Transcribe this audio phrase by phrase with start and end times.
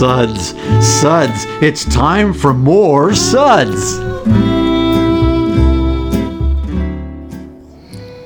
[0.00, 1.44] Suds, suds.
[1.60, 3.98] It's time for more suds.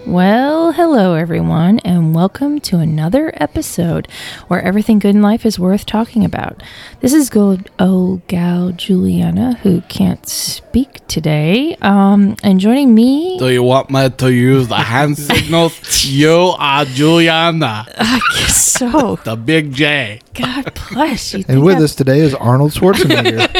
[0.06, 1.80] Well, hello everyone,
[2.14, 4.06] and welcome to another episode
[4.46, 6.62] where everything good in life is worth talking about.
[7.00, 11.76] This is good old gal Juliana, who can't speak today.
[11.82, 16.04] Um, and joining me, Do you want me to use the hand signals?
[16.04, 19.16] you are Juliana, I guess so.
[19.24, 20.20] the big J.
[20.34, 21.44] God bless you.
[21.48, 23.50] And with I- us today is Arnold Schwarzenegger.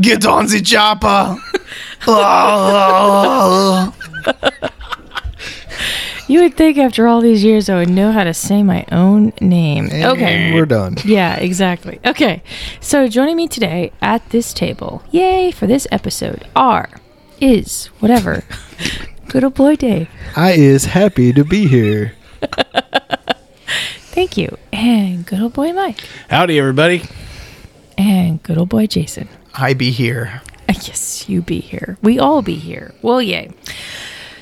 [0.00, 1.38] Get on the chopper.
[6.28, 9.32] You would think after all these years I would know how to say my own
[9.40, 9.88] name.
[9.92, 10.52] And Okay.
[10.54, 10.96] we're done.
[11.04, 12.00] Yeah, exactly.
[12.04, 12.42] Okay.
[12.80, 16.88] So joining me today at this table, yay, for this episode are,
[17.40, 18.44] is, whatever,
[19.28, 20.08] good old boy Dave.
[20.36, 22.14] I is happy to be here.
[24.14, 24.56] Thank you.
[24.72, 26.00] And good old boy Mike.
[26.30, 27.02] Howdy, everybody.
[27.98, 29.28] And good old boy Jason.
[29.54, 30.40] I be here.
[30.68, 31.96] Yes, you be here.
[32.02, 32.94] We all be here.
[33.02, 33.50] Well, yay.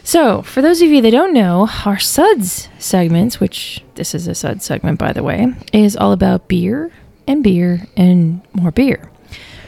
[0.04, 4.34] So, for those of you that don't know, our Suds segments, which this is a
[4.34, 6.90] Suds segment, by the way, is all about beer
[7.28, 9.10] and beer and more beer.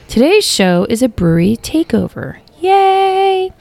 [0.08, 2.38] Today's show is a brewery takeover.
[2.60, 3.52] Yay!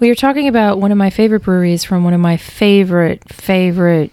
[0.00, 4.10] We are talking about one of my favorite breweries from one of my favorite, favorite,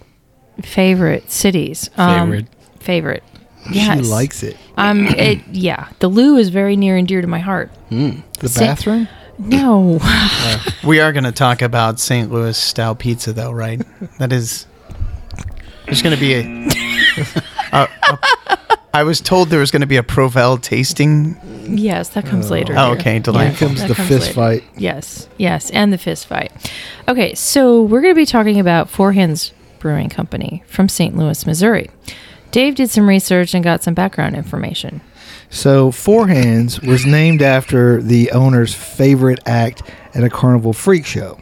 [0.62, 1.90] favorite cities.
[1.98, 2.48] Um, Favorite.
[2.80, 3.24] favorite.
[3.70, 4.08] She Yes.
[4.10, 4.58] likes it.
[4.76, 7.72] Um, it, yeah, the Lou is very near and dear to my heart.
[7.90, 9.08] The Sa- bathroom?
[9.42, 10.00] No.
[10.84, 12.32] We are going to talk about St.
[12.32, 13.82] Louis style pizza, though, right?
[14.20, 14.66] That is.
[15.86, 16.42] There's going to be a.
[17.72, 21.38] a- a- I was told there was going to be a Provel tasting.
[21.78, 22.54] yes, that comes oh.
[22.56, 22.74] later.
[22.78, 23.68] Oh, okay, Here delightful.
[23.70, 24.34] comes the comes fist later.
[24.34, 24.64] fight.
[24.76, 26.52] Yes, yes, and the fist fight.
[27.08, 31.16] Okay, so we're going to be talking about Four Hands Brewing Company from St.
[31.16, 31.90] Louis, Missouri.
[32.52, 35.00] Dave did some research and got some background information.
[35.54, 39.84] So, Four Hands was named after the owner's favorite act
[40.16, 41.40] at a carnival freak show.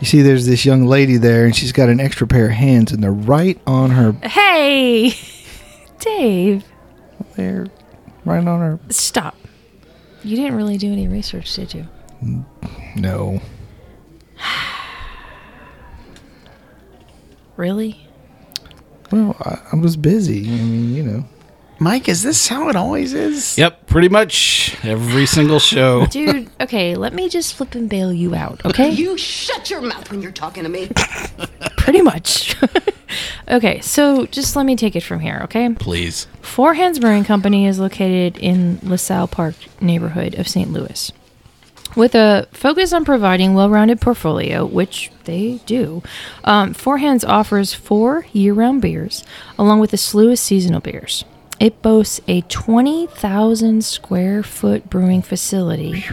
[0.00, 2.92] You see, there's this young lady there, and she's got an extra pair of hands,
[2.92, 4.12] and they're right on her.
[4.26, 5.12] Hey,
[6.00, 6.64] Dave,
[7.36, 7.66] They're
[8.24, 8.80] right on her.
[8.88, 9.36] stop.
[10.24, 11.86] You didn't really do any research, did you?
[12.96, 13.40] No.
[17.56, 18.08] Really?
[19.12, 20.46] Well, I, I was busy.
[20.48, 21.24] I mean, you know.
[21.82, 23.58] Mike, is this how it always is?
[23.58, 26.06] Yep, pretty much every single show.
[26.10, 28.90] Dude, okay, let me just flip and bail you out, okay?
[28.90, 30.90] You shut your mouth when you're talking to me.
[31.78, 32.54] Pretty much.
[33.48, 35.74] okay, so just let me take it from here, okay?
[35.74, 36.28] Please.
[36.40, 40.70] Four Hands Brewing Company is located in LaSalle Park neighborhood of St.
[40.70, 41.10] Louis.
[41.96, 46.04] With a focus on providing well-rounded portfolio, which they do,
[46.44, 49.24] um, Four Hands offers four year-round beers,
[49.58, 51.24] along with a slew of seasonal beers.
[51.62, 56.04] It boasts a 20,000 square foot brewing facility.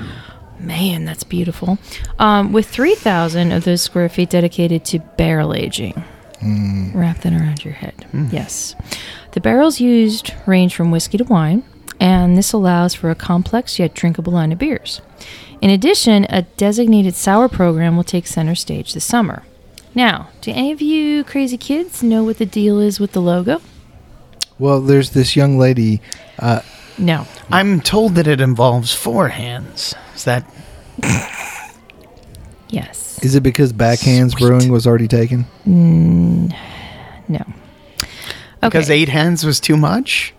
[0.60, 1.80] Man, that's beautiful.
[2.20, 6.04] Um, with 3,000 of those square feet dedicated to barrel aging.
[6.94, 8.06] Wrap that around your head.
[8.32, 8.76] Yes.
[9.32, 11.64] The barrels used range from whiskey to wine,
[12.00, 15.02] and this allows for a complex yet drinkable line of beers.
[15.62, 19.42] In addition, a designated sour program will take center stage this summer.
[19.96, 23.64] Now, do any of you crazy kids know what the deal is with the logo?
[24.60, 26.02] Well, there's this young lady.
[26.38, 26.62] Uh,
[26.98, 27.26] No.
[27.50, 29.96] I'm told that it involves four hands.
[30.16, 30.46] Is that.
[32.70, 33.18] Yes.
[33.24, 35.46] is it because Backhands Brewing was already taken?
[35.66, 36.50] No.
[37.38, 37.48] Okay.
[38.62, 40.34] Because eight hands was too much?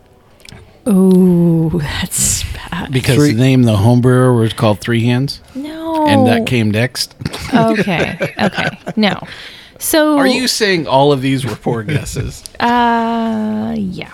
[0.86, 2.92] Oh, that's bad.
[2.92, 6.06] Because Three- the name of the homebrewer was called Three Hands, No.
[6.06, 7.14] and that came next.
[7.52, 8.16] Okay.
[8.40, 8.68] Okay.
[8.96, 9.26] No.
[9.80, 12.44] So Are you saying all of these were poor guesses?
[12.60, 14.12] Uh, yeah.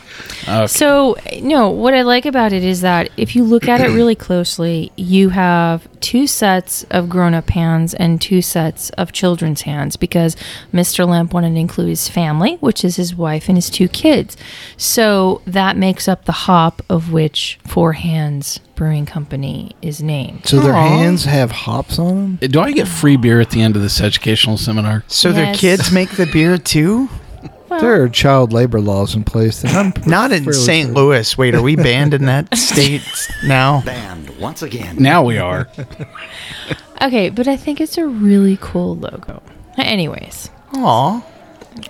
[0.49, 0.67] Okay.
[0.67, 4.15] So, no, what I like about it is that if you look at it really
[4.27, 9.97] closely, you have two sets of grown up hands and two sets of children's hands
[9.97, 10.37] because
[10.73, 11.07] Mr.
[11.07, 14.37] Lemp wanted to include his family, which is his wife and his two kids.
[14.77, 20.47] So that makes up the hop of which Four Hands Brewing Company is named.
[20.47, 20.89] So their Aw.
[20.89, 22.51] hands have hops on them?
[22.51, 25.03] Do I get free beer at the end of this educational seminar?
[25.09, 27.09] So their kids make the beer too?
[27.69, 30.87] There are child labor laws in place that I'm Not in St.
[30.89, 31.37] sure- Louis.
[31.39, 33.03] Wait, are we banned in that state
[33.45, 33.83] now?
[33.83, 34.97] Banned once again.
[34.99, 35.69] Now we are.
[37.03, 39.43] Okay, but I think it's a really cool logo.
[39.77, 41.23] Anyways, Aw.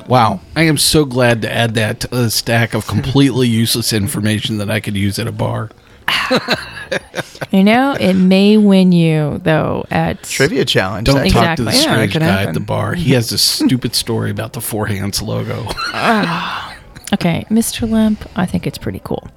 [0.08, 0.40] Wow.
[0.56, 4.68] I am so glad to add that to a stack of completely useless information that
[4.68, 5.70] I could use at a bar.
[7.50, 11.06] you know it may win you though at Trivia challenge.
[11.06, 11.92] Don't That- talk to the Exactly.
[11.92, 12.94] Yeah, that strange could guy at the bar.
[12.94, 15.66] He has this stupid story about the Four Hands logo.
[17.14, 17.88] Okay, Mr.
[17.88, 19.28] Lemp, I think it's pretty cool.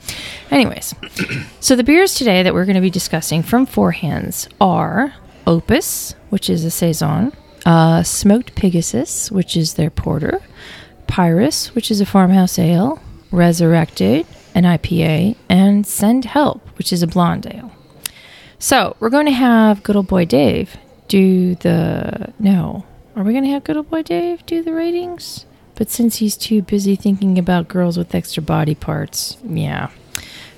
[0.50, 0.96] Anyways,
[1.60, 5.14] so the beers today that we're going to be discussing from Four Hands are
[5.46, 7.32] Opus, which is a saison,
[7.68, 10.42] uh, Smoked Pegasus, which is their porter,
[11.06, 13.00] Pyrus, which is a farmhouse ale,
[13.32, 14.26] Resurrected,
[14.56, 17.72] an IPA, and Send Help, which is a blonde ale.
[18.58, 20.76] So we're going to have good old boy Dave
[21.08, 22.86] do the no.
[23.16, 25.46] Are we going to have good old boy Dave do the ratings?
[25.76, 29.90] But since he's too busy thinking about girls with extra body parts, yeah.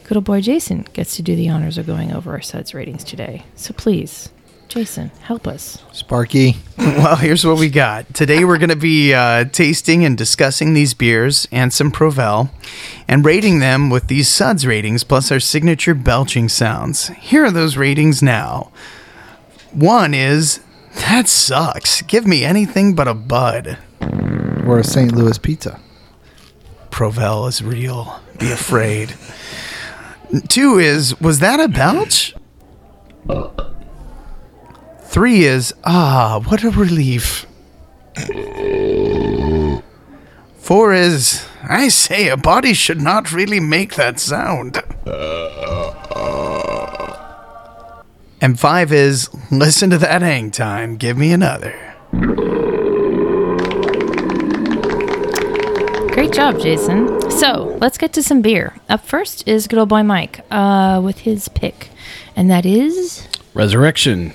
[0.03, 3.03] Good old boy Jason gets to do the honors of going over our suds ratings
[3.03, 3.45] today.
[3.55, 4.29] So please,
[4.71, 5.83] Jason, help us.
[5.91, 6.55] Sparky.
[6.77, 8.11] Well, here's what we got.
[8.13, 12.49] Today we're going to be uh, tasting and discussing these beers and some Provel
[13.07, 17.09] and rating them with these suds ratings plus our signature belching sounds.
[17.09, 18.71] Here are those ratings now.
[19.73, 20.59] One is,
[20.95, 22.01] that sucks.
[22.01, 23.77] Give me anything but a bud.
[24.65, 25.11] Or a St.
[25.11, 25.79] Louis pizza.
[26.89, 28.21] Provel is real.
[28.39, 29.13] Be afraid.
[30.47, 32.33] Two is, was that a belch?
[35.11, 37.45] Three is, ah, what a relief.
[40.55, 44.81] Four is, I say, a body should not really make that sound.
[48.39, 51.75] And five is, listen to that hang time, give me another.
[56.13, 57.29] Great job, Jason.
[57.29, 58.77] So let's get to some beer.
[58.87, 61.89] Up first is good old boy Mike uh, with his pick,
[62.33, 64.31] and that is Resurrection.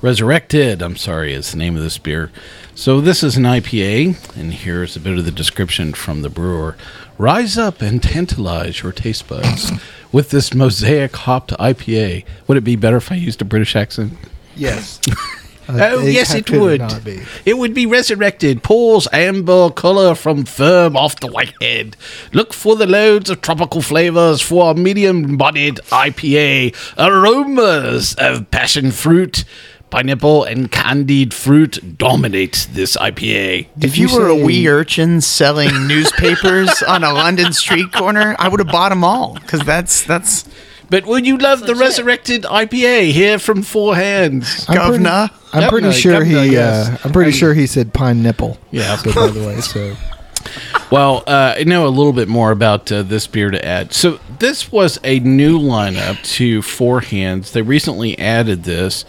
[0.00, 2.30] Resurrected, I'm sorry, is the name of this beer.
[2.74, 6.76] So, this is an IPA, and here's a bit of the description from the brewer.
[7.18, 9.72] Rise up and tantalize your taste buds
[10.10, 12.24] with this mosaic hopped IPA.
[12.46, 14.14] Would it be better if I used a British accent?
[14.56, 15.00] Yes.
[15.68, 16.80] Oh, yes, how it would.
[16.80, 17.20] not be?
[17.44, 18.62] It would be resurrected.
[18.62, 21.96] Pause amber color from firm off the white head.
[22.32, 26.74] Look for the loads of tropical flavors for a medium bodied IPA.
[26.98, 29.44] Aromas of passion fruit,
[29.90, 33.68] pineapple, and candied fruit dominate this IPA.
[33.80, 38.48] If you you, were a wee urchin selling newspapers on a London street corner, I
[38.48, 40.48] would have bought them all because that's that's
[40.92, 44.44] But would you love the resurrected IPA here from Four Hands?
[44.68, 45.30] I'm pretty, governor.
[45.54, 46.52] I'm pretty Governor, sure governor, he.
[46.52, 46.88] yes.
[46.90, 48.58] Uh, I'm pretty sure he said pine nipple.
[48.70, 48.96] Yeah.
[48.96, 49.96] So by the way, so
[50.90, 53.94] Well, uh, I know a little bit more about uh, this beer to add.
[53.94, 57.50] So, this was a new lineup to Four Hands.
[57.50, 59.06] They recently added this.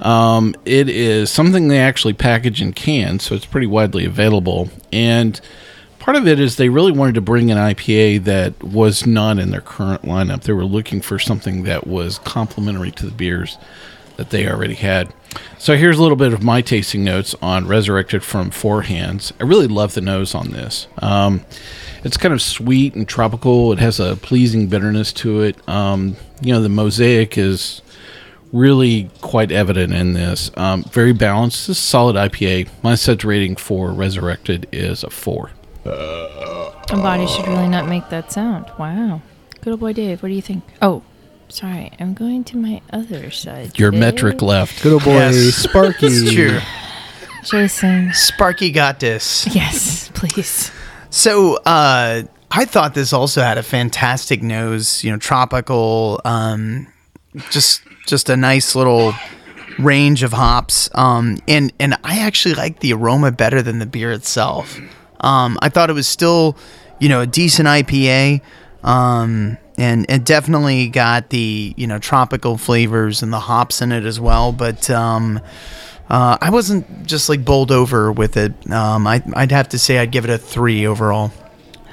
[0.00, 4.68] Um, it is something they actually package in cans, so it's pretty widely available.
[4.92, 5.40] And
[6.04, 9.50] part of it is they really wanted to bring an IPA that was not in
[9.50, 10.42] their current lineup.
[10.42, 13.56] They were looking for something that was complementary to the beers
[14.18, 15.14] that they already had.
[15.56, 19.32] So here's a little bit of my tasting notes on Resurrected from Four Hands.
[19.40, 20.88] I really love the nose on this.
[20.98, 21.40] Um,
[22.04, 23.72] it's kind of sweet and tropical.
[23.72, 25.66] It has a pleasing bitterness to it.
[25.66, 27.80] Um, you know, the mosaic is
[28.52, 30.50] really quite evident in this.
[30.54, 31.66] Um, very balanced.
[31.66, 32.68] This is solid IPA.
[32.82, 35.50] My suds rating for Resurrected is a four.
[35.86, 38.66] A body should really not make that sound.
[38.78, 39.22] Wow.
[39.60, 40.64] Good old boy Dave, what do you think?
[40.82, 41.02] Oh,
[41.48, 43.78] sorry, I'm going to my other side.
[43.78, 44.00] Your today.
[44.00, 44.82] metric left.
[44.82, 45.54] good old boy Yes.
[45.54, 46.06] Sparky.
[46.06, 46.58] It's true.
[47.44, 48.12] Jason.
[48.14, 49.46] Sparky got this.
[49.54, 50.70] Yes, please.
[51.10, 55.04] So uh, I thought this also had a fantastic nose.
[55.04, 56.20] You know, tropical.
[56.24, 56.86] Um,
[57.50, 59.12] just just a nice little
[59.78, 60.88] range of hops.
[60.94, 64.78] Um, and and I actually like the aroma better than the beer itself.
[65.20, 66.56] Um, I thought it was still,
[66.98, 68.40] you know, a decent IPA.
[68.82, 74.04] Um, and it definitely got the you know tropical flavors and the hops in it
[74.04, 74.52] as well.
[74.52, 75.40] But um,
[76.08, 78.52] uh, I wasn't just like bowled over with it.
[78.70, 81.32] Um, I, I'd have to say I'd give it a three overall.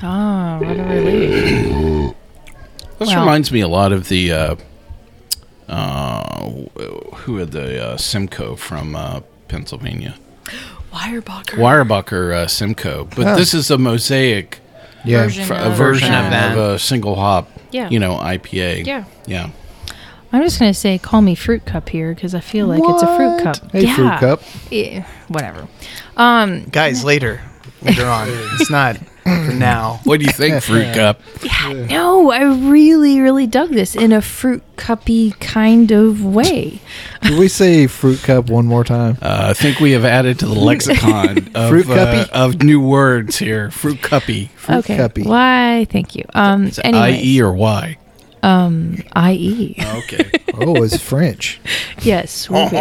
[0.03, 2.15] Ah, what a relief.
[2.99, 4.55] This Well- reminds me a lot of the uh,
[5.67, 6.49] uh,
[7.15, 10.15] who had the uh, Simcoe from uh, Pennsylvania,
[10.93, 11.55] Weyerbacher.
[11.57, 13.05] Weyerbacher uh, Simcoe.
[13.15, 13.36] But Oh.
[13.36, 14.60] this is a mosaic,
[15.05, 15.24] Yeah.
[15.24, 17.50] Version fr- a of- version of of, a single hop.
[17.71, 17.89] Yeah.
[17.89, 18.86] you know, IPA.
[18.86, 19.05] Yeah.
[19.25, 19.50] yeah.
[20.33, 23.15] I'm just gonna say, call me fruit cup here because I feel like it's a
[23.17, 23.71] fruit cup.
[23.71, 24.41] Hey, fruit cup.
[24.69, 25.67] Yeah, whatever.
[26.15, 27.41] Um, Guys, later,
[27.81, 28.27] later on.
[28.60, 29.99] It's not for now.
[30.11, 31.21] What do you think, Fruit Cup?
[31.89, 36.81] No, I really, really dug this in a fruit cuppy kind of way.
[37.21, 39.17] Can we say fruit cup one more time?
[39.21, 42.29] Uh, I think we have added to the lexicon of, Fruit uh, cuppy?
[42.31, 43.69] of new words here.
[43.71, 44.49] Fruit cuppy.
[44.69, 44.97] okay.
[44.97, 45.25] cuppy.
[45.25, 45.85] Why?
[45.89, 46.25] Thank you.
[46.33, 46.67] Um.
[46.67, 47.97] Is it IE or Y?
[48.43, 49.75] I.E.
[49.79, 50.31] Okay.
[50.55, 51.61] Oh, it's French.
[52.01, 52.71] Yes, we wait.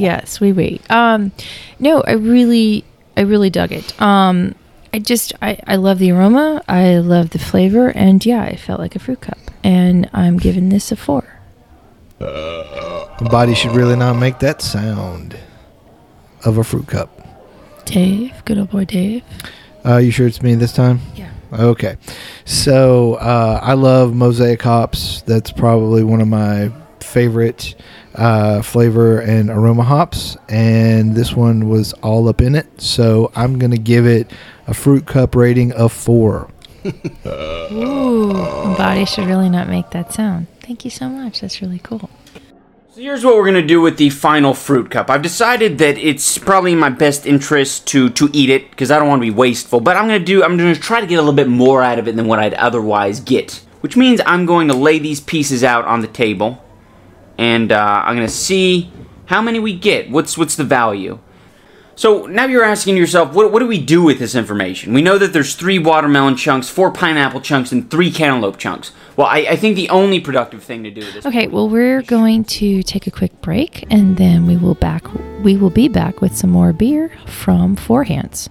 [0.00, 0.88] yes, we wait.
[0.90, 1.32] Um,
[1.78, 2.84] no, I really,
[3.16, 4.00] I really dug it.
[4.00, 4.54] Um,
[4.96, 6.62] I just, I, I love the aroma.
[6.66, 9.36] I love the flavor, and yeah, it felt like a fruit cup.
[9.62, 11.22] And I'm giving this a four.
[12.18, 15.36] The body should really not make that sound
[16.46, 17.10] of a fruit cup.
[17.84, 19.22] Dave, good old boy Dave.
[19.84, 21.00] Uh, you sure it's me this time?
[21.14, 21.30] Yeah.
[21.52, 21.98] Okay.
[22.46, 25.20] So uh, I love Mosaic hops.
[25.26, 27.74] That's probably one of my favorite
[28.16, 30.36] uh, flavor and aroma hops.
[30.48, 32.80] And this one was all up in it.
[32.80, 34.30] So I'm going to give it
[34.66, 36.50] a fruit cup rating of four.
[37.26, 40.46] Ooh, my body should really not make that sound.
[40.60, 41.40] Thank you so much.
[41.40, 42.10] That's really cool.
[42.96, 45.10] So here's what we're gonna do with the final fruit cup.
[45.10, 48.98] I've decided that it's probably in my best interest to to eat it because I
[48.98, 49.80] don't want to be wasteful.
[49.80, 50.42] But I'm gonna do.
[50.42, 52.54] I'm gonna try to get a little bit more out of it than what I'd
[52.54, 53.60] otherwise get.
[53.80, 56.64] Which means I'm going to lay these pieces out on the table,
[57.38, 58.90] and uh, I'm gonna see
[59.26, 60.10] how many we get.
[60.10, 61.18] What's what's the value?
[61.98, 64.92] So now you're asking yourself, what, what do we do with this information?
[64.92, 68.92] We know that there's three watermelon chunks, four pineapple chunks, and three cantaloupe chunks.
[69.16, 72.44] Well, I, I think the only productive thing to do this Okay, well, we're going
[72.44, 75.10] to take a quick break, and then we will back.
[75.42, 78.50] We will be back with some more beer from Four Hands.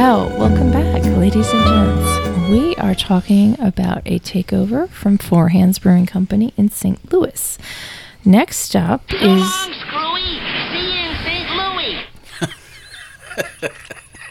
[0.00, 2.08] Well, welcome back, ladies and gents.
[2.50, 7.12] We are talking about a takeover from Four Hands Brewing Company in St.
[7.12, 7.58] Louis.
[8.24, 10.38] Next up is on, Screwy.
[10.70, 11.50] See you in St.
[11.50, 11.98] Louis.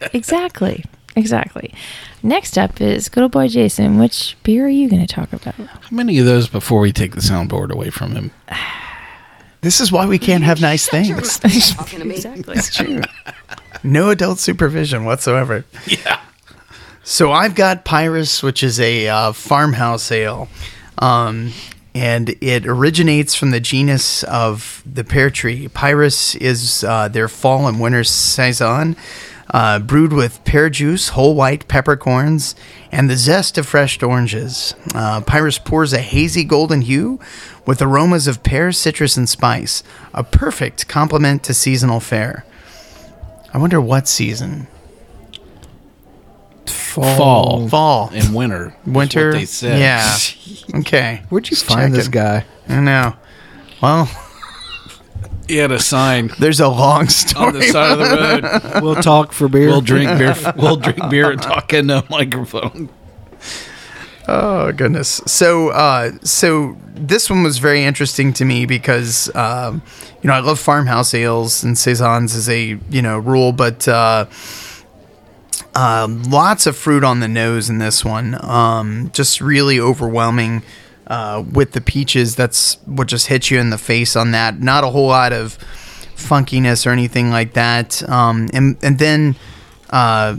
[0.14, 0.86] exactly,
[1.18, 1.74] exactly.
[2.24, 4.00] Next up is good old boy Jason.
[4.00, 5.56] Which beer are you going to talk about?
[5.56, 8.32] How many of those before we take the soundboard away from him?
[9.62, 11.10] This is why we can't have nice things.
[11.10, 12.16] mouth when you're talking to me.
[12.16, 12.56] Exactly.
[12.56, 13.02] It's true.
[13.88, 15.64] No adult supervision whatsoever.
[15.88, 16.20] Yeah.
[17.04, 20.50] So I've got Pyrus, which is a uh, farmhouse ale,
[20.98, 21.54] um,
[21.96, 25.70] and it originates from the genus of the pear tree.
[25.70, 28.98] Pyrus is uh, their fall and winter saison,
[29.52, 32.56] uh, brewed with pear juice, whole white peppercorns,
[32.92, 34.76] and the zest of fresh oranges.
[34.94, 37.22] Uh, Pyrus pours a hazy golden hue
[37.66, 39.82] with aromas of pear, citrus, and spice,
[40.14, 42.44] a perfect complement to seasonal fare.
[43.54, 44.68] I wonder what season.
[46.66, 47.68] Fall.
[47.70, 48.10] Fall.
[48.14, 48.76] and winter.
[48.86, 49.28] Winter.
[49.30, 49.80] what they said.
[49.80, 50.18] Yeah.
[50.80, 51.24] Okay.
[51.30, 52.12] Where'd you Just find this checking.
[52.22, 52.46] guy?
[52.68, 53.16] I know.
[53.82, 54.10] Well,
[55.48, 57.48] He had a sign there's a long story.
[57.48, 58.84] on the side of the road.
[58.84, 59.68] We'll talk for beer.
[59.68, 60.36] We'll drink beer.
[60.58, 62.90] We'll drink beer and talk in a microphone.
[64.28, 65.22] Oh goodness.
[65.26, 69.82] So uh so this one was very interesting to me because um
[70.22, 74.26] you know I love farmhouse ales and saisons as a you know rule, but uh
[75.78, 78.44] um, lots of fruit on the nose in this one.
[78.44, 80.64] Um, just really overwhelming
[81.06, 82.36] uh, with the peaches.
[82.36, 84.60] That's what just hits you in the face on that.
[84.60, 85.60] Not a whole lot of
[86.16, 88.08] funkiness or anything like that.
[88.10, 89.36] Um, and and then
[89.92, 90.38] uh,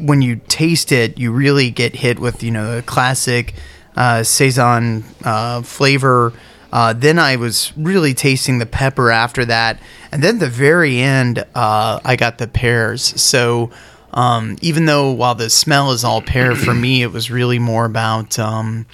[0.00, 3.54] when you taste it, you really get hit with you know the classic
[3.96, 6.32] uh, saison uh, flavor.
[6.72, 9.80] Uh, then I was really tasting the pepper after that,
[10.12, 13.02] and then the very end, uh, I got the pears.
[13.20, 13.70] So
[14.12, 17.84] um, even though while the smell is all pear, for me it was really more
[17.84, 18.86] about um,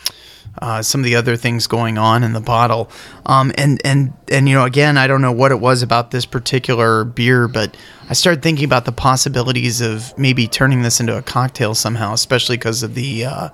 [0.62, 2.90] uh, some of the other things going on in the bottle.
[3.24, 6.26] Um, and and and you know, again, I don't know what it was about this
[6.26, 7.76] particular beer, but
[8.08, 12.56] I started thinking about the possibilities of maybe turning this into a cocktail somehow, especially
[12.56, 13.48] because of the uh,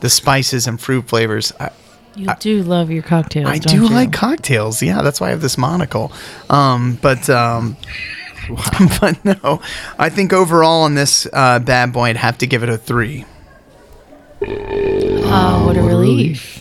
[0.00, 1.52] the spices and fruit flavors.
[1.60, 1.70] I,
[2.16, 3.46] You do love your cocktails.
[3.46, 3.88] I do you?
[3.88, 4.82] like cocktails.
[4.82, 6.12] Yeah, that's why I have this monocle.
[6.50, 7.76] Um, but um,
[9.00, 9.62] but no,
[9.98, 13.24] I think overall on this uh, bad boy, I'd have to give it a three.
[14.44, 16.58] Oh, what a relief.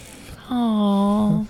[0.50, 1.48] Oh,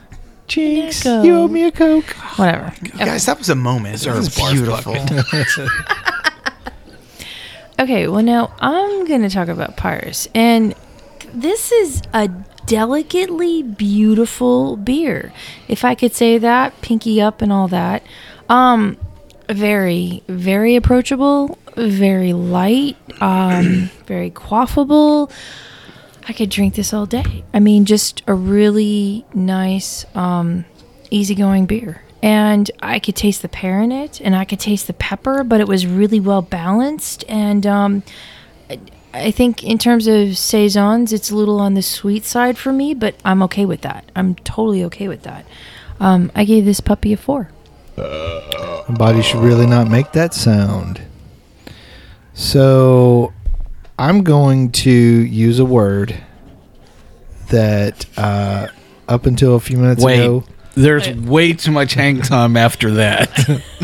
[0.48, 1.24] Jinx, Nico.
[1.24, 2.06] you owe me a coke.
[2.38, 2.74] whatever.
[2.98, 4.00] Guys, that was a moment.
[4.02, 4.96] That was beautiful.
[7.80, 10.76] Okay, well now I'm going to talk about Pyrus, and
[11.34, 12.28] this is a
[12.68, 15.34] delicately beautiful beer,
[15.68, 18.04] if I could say that, pinky up and all that.
[18.50, 18.98] Um,
[19.50, 25.32] very, very approachable, very light, um, very quaffable.
[26.28, 27.44] I could drink this all day.
[27.54, 30.66] I mean, just a really nice, um,
[31.10, 32.04] easygoing beer.
[32.24, 35.60] And I could taste the pear in it, and I could taste the pepper, but
[35.60, 37.24] it was really well balanced.
[37.28, 38.04] And um,
[39.13, 42.94] I- think in terms of saisons, it's a little on the sweet side for me,
[42.94, 44.06] but I'm okay with that.
[44.16, 45.46] I'm totally okay with that.
[46.00, 47.50] Um, I gave this puppy a four.
[47.98, 51.01] My body should really not make that sound.
[52.34, 53.34] So
[54.01, 56.15] I'm going to use a word
[57.50, 58.70] that uh,
[59.08, 60.43] up until a few minutes Wait, ago.
[60.74, 63.29] there's way too much hang time after that.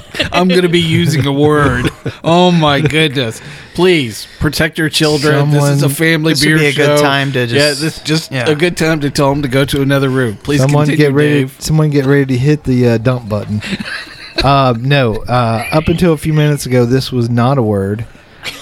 [0.31, 1.85] I'm going to be using a word.
[2.23, 3.39] Oh my goodness!
[3.75, 5.51] Please protect your children.
[5.51, 7.81] this is a Someone- family This would beer be a good time to yeah, just-
[7.81, 8.49] this just yeah.
[8.49, 10.37] a good time to tell them to go to another room.
[10.37, 11.33] Please Someone continue, get ready.
[11.41, 11.61] Dave.
[11.61, 13.61] Someone get ready to hit the uh, dump button.
[14.43, 18.07] uh, no, uh, up until a few minutes ago, this was not a word.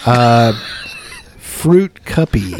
[0.05, 0.51] Uh,
[1.65, 2.53] fruit cuppy.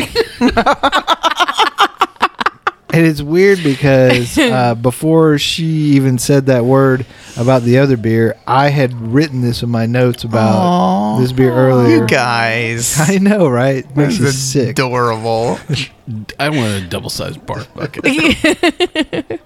[2.92, 7.06] and it's weird because uh, before she even said that word
[7.38, 11.20] about the other beer, I had written this in my notes about Aw.
[11.20, 11.98] this beer earlier.
[11.98, 13.86] You guys, I know, right?
[13.96, 14.70] Makes you this is sick.
[14.72, 15.60] adorable.
[16.40, 19.40] I want a double sized bark bucket.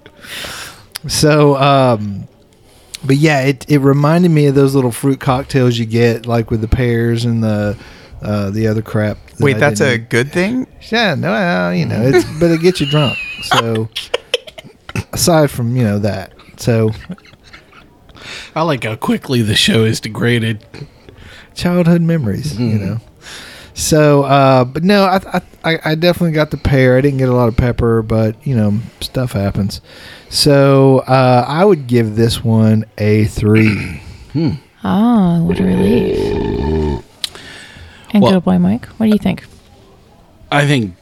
[1.07, 2.29] So, um,
[3.03, 6.62] but yeah, it, it reminded me of those little fruit cocktails you get, like with
[6.62, 7.77] the pears and the
[8.21, 9.17] uh, the other crap.
[9.39, 10.67] That Wait, I that's a didn't good thing.
[10.91, 13.19] yeah, no, well, you know, it's but it gets you drunk.
[13.41, 13.89] So,
[15.13, 16.91] aside from you know that, so
[18.56, 20.65] I like how quickly the show is degraded.
[21.56, 22.86] childhood memories, you Mm-hmm.
[22.86, 22.97] know.
[23.73, 25.41] So, uh, but no, I, I
[25.73, 26.97] I I definitely got the pear.
[26.97, 29.80] I didn't get a lot of pepper, but you know, stuff happens.
[30.30, 34.02] So, uh, I would give this one a three.
[34.84, 36.28] Ah, what a relief.
[38.12, 38.86] And Well- good boy, Mike.
[38.98, 39.45] What do you think?
[40.52, 40.95] I think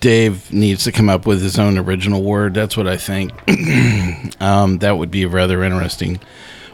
[0.00, 2.54] Dave needs to come up with his own original word.
[2.54, 3.32] That's what I think.
[4.40, 6.18] um, that would be rather interesting.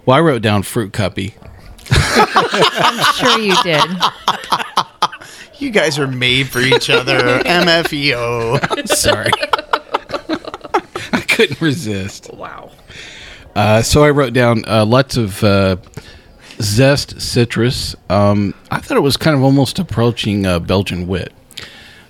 [0.06, 1.34] Well, I wrote down fruit cuppy.
[1.92, 3.82] I'm sure you did.
[5.58, 7.18] You guys are made for each other.
[7.40, 8.88] MFEO.
[8.88, 9.30] Sorry.
[11.12, 12.32] I couldn't resist.
[12.32, 12.70] Wow.
[13.56, 15.76] Uh, so I wrote down uh, lots of uh,
[16.60, 17.94] zest citrus.
[18.08, 21.32] Um, I thought it was kind of almost approaching uh, Belgian wit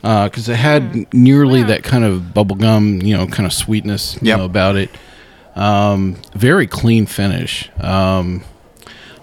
[0.02, 4.38] because it had nearly that kind of bubblegum, you know, kind of sweetness you Yep.
[4.38, 4.90] know, about it.
[5.56, 7.70] Um, very clean finish.
[7.78, 8.42] Um,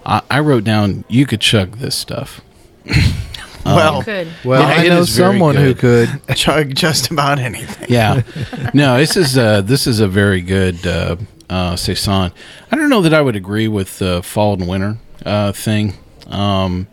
[0.06, 2.40] I, I wrote down you could chug this stuff.
[3.66, 4.28] well, Good.
[4.44, 6.08] Well, Yeah, I know is very someone who could.
[6.36, 7.86] chug just about anything.
[7.88, 8.22] Yeah.
[8.74, 10.86] no, this is uh this is a very good
[11.50, 12.32] uh saison.
[12.70, 15.94] I don't know that I would agree with the fall and winter uh thing.
[16.28, 16.88] Um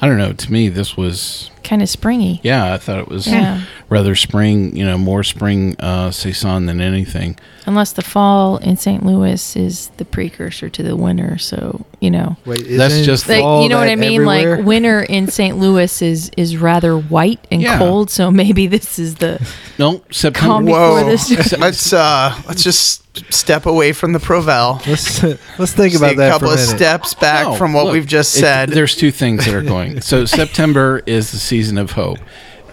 [0.00, 2.40] I don't know, to me this was Kind of springy.
[2.42, 3.62] yeah, I thought it was Yeah.
[3.88, 7.36] rather spring, you know, more spring uh saison than anything.
[7.66, 9.04] Unless the fall in St.
[9.06, 11.38] Louis is the precursor to the winter.
[11.38, 12.36] So, you know.
[12.44, 14.20] Wait, That's isn't just- Like, fall you know what I mean?
[14.20, 14.56] everywhere?
[14.58, 15.58] Like winter in St.
[15.58, 17.78] Louis is is rather white and Yeah.
[17.78, 19.40] cold, so maybe this is the
[19.78, 21.04] No, September Calm before Whoa.
[21.08, 21.52] this.
[21.58, 23.00] let's uh let's just
[23.32, 24.84] step away from the Provel.
[24.88, 25.22] let's
[25.58, 26.76] let's think Take about a couple for a of minute.
[26.76, 28.68] steps back No, from what look, we've just it- said.
[28.70, 30.00] There's two things that are going.
[30.02, 32.18] So September is the season of hope.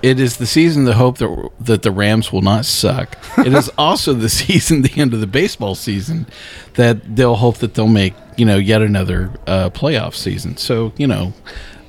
[0.01, 3.15] It is the season of hope that that the Rams will not suck.
[3.37, 6.25] It is also the season, the end of the baseball season,
[6.73, 10.57] that they'll hope that they'll make you know yet another uh, playoff season.
[10.57, 11.33] So you know,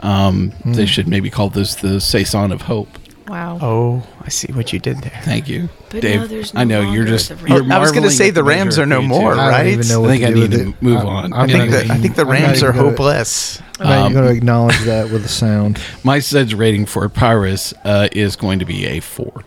[0.01, 2.91] um, they should maybe call this the saison of hope.
[3.29, 3.59] Wow.
[3.63, 5.21] oh, I see what you did there.
[5.23, 6.21] Thank you, But Dave.
[6.21, 7.31] now there's no I know you're just.
[7.47, 9.21] You're I was gonna say the Rams are no creativity.
[9.23, 9.67] more, I don't right?
[9.69, 10.83] even know I think to I need to it.
[10.83, 11.33] move I'm- on.
[11.33, 11.87] I'm I not think Anyway.
[11.89, 13.63] the I think the Rams are gonna- hopeless.
[13.81, 15.81] I'm not Um, going to acknowledge that with a sound.
[16.05, 19.43] My Zed's rating for Pyrus uh, is going to be a four.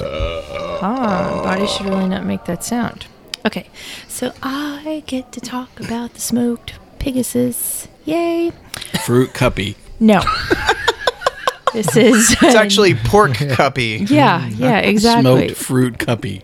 [0.00, 3.06] Uh, ah, body should really not make that sound.
[3.44, 3.68] Okay,
[4.08, 7.86] so I get to talk about the smoked Pegasus.
[8.06, 8.50] Yay!
[9.04, 9.74] Fruit cuppy.
[10.00, 10.22] No.
[11.84, 12.36] this is.
[12.42, 14.08] It's actually pork cuppy.
[14.16, 15.48] Yeah, yeah, exactly.
[15.48, 16.42] Smoked fruit cuppy.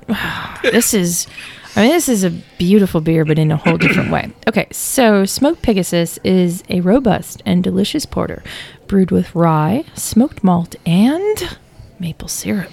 [0.62, 1.26] this is
[1.74, 4.30] I mean this is a beautiful beer but in a whole different way.
[4.48, 8.42] Okay, so Smoked Pegasus is a robust and delicious porter
[8.86, 11.56] brewed with rye, smoked malt and
[11.98, 12.72] maple syrup.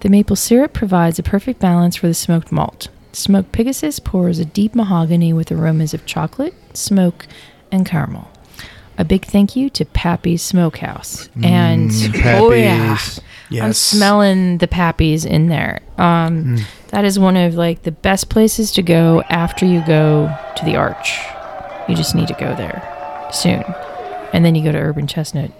[0.00, 2.88] The maple syrup provides a perfect balance for the smoked malt.
[3.12, 7.26] Smoked Pegasus pours a deep mahogany with aromas of chocolate, smoke,
[7.70, 8.30] and caramel.
[9.00, 11.30] A big thank you to Pappy's Smokehouse.
[11.42, 11.90] and
[12.24, 13.62] oh yeah, Pappies.
[13.62, 15.80] I'm smelling the pappies in there.
[15.96, 16.58] Um,
[16.88, 20.76] that is one of like the best places to go after you go to the
[20.76, 21.18] Arch.
[21.88, 23.64] You just need to go there soon,
[24.34, 25.50] and then you go to Urban Chestnut.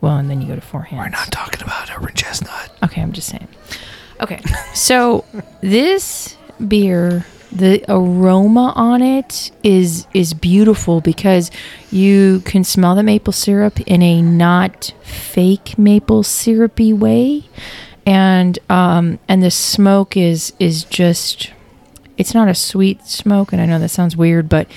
[0.00, 0.98] Well, and then you go to Four Hands.
[0.98, 2.70] We're not talking about urban chestnut.
[2.84, 3.48] Okay, I'm just saying.
[4.22, 4.40] Okay,
[4.72, 5.24] so
[5.60, 11.50] this beer, the aroma on it is is beautiful because
[11.90, 17.44] you can smell the maple syrup in a not fake maple syrupy way,
[18.04, 21.52] and um, and the smoke is is just
[22.18, 24.68] it's not a sweet smoke, and I know that sounds weird, but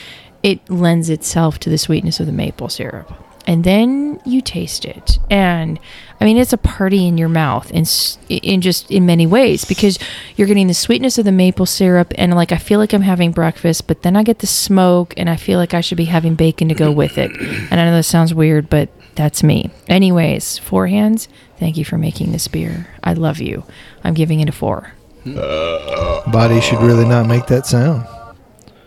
[0.44, 3.12] it lends itself to the sweetness of the maple syrup.
[3.48, 5.80] And then you taste it, and
[6.20, 7.86] I mean, it's a party in your mouth, in
[8.30, 9.98] in just in many ways, because
[10.36, 13.32] you're getting the sweetness of the maple syrup, and like I feel like I'm having
[13.32, 16.36] breakfast, but then I get the smoke, and I feel like I should be having
[16.36, 17.32] bacon to go with it.
[17.36, 19.72] And I know that sounds weird, but that's me.
[19.88, 21.28] Anyways, four hands.
[21.58, 22.88] Thank you for making this beer.
[23.04, 23.64] I love you.
[24.04, 24.94] I'm giving it a four.
[25.26, 28.06] Body should really not make that sound.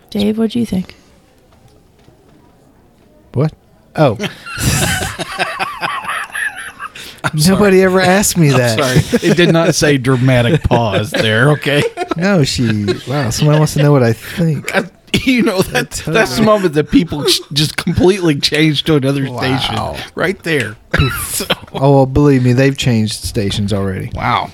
[0.09, 0.95] Dave, what do you think?
[3.33, 3.53] What?
[3.97, 4.17] Oh.
[7.47, 8.77] Nobody ever asked me that.
[8.79, 11.51] Sorry, it did not say dramatic pause there.
[11.51, 11.81] Okay,
[12.15, 12.85] No, she.
[13.07, 14.73] Wow, somebody wants to know what I think.
[14.75, 14.83] Uh,
[15.23, 19.75] you know that that's the moment that people just completely change to another station
[20.15, 20.75] right there.
[21.77, 24.09] Oh, well, believe me, they've changed stations already.
[24.15, 24.49] Wow.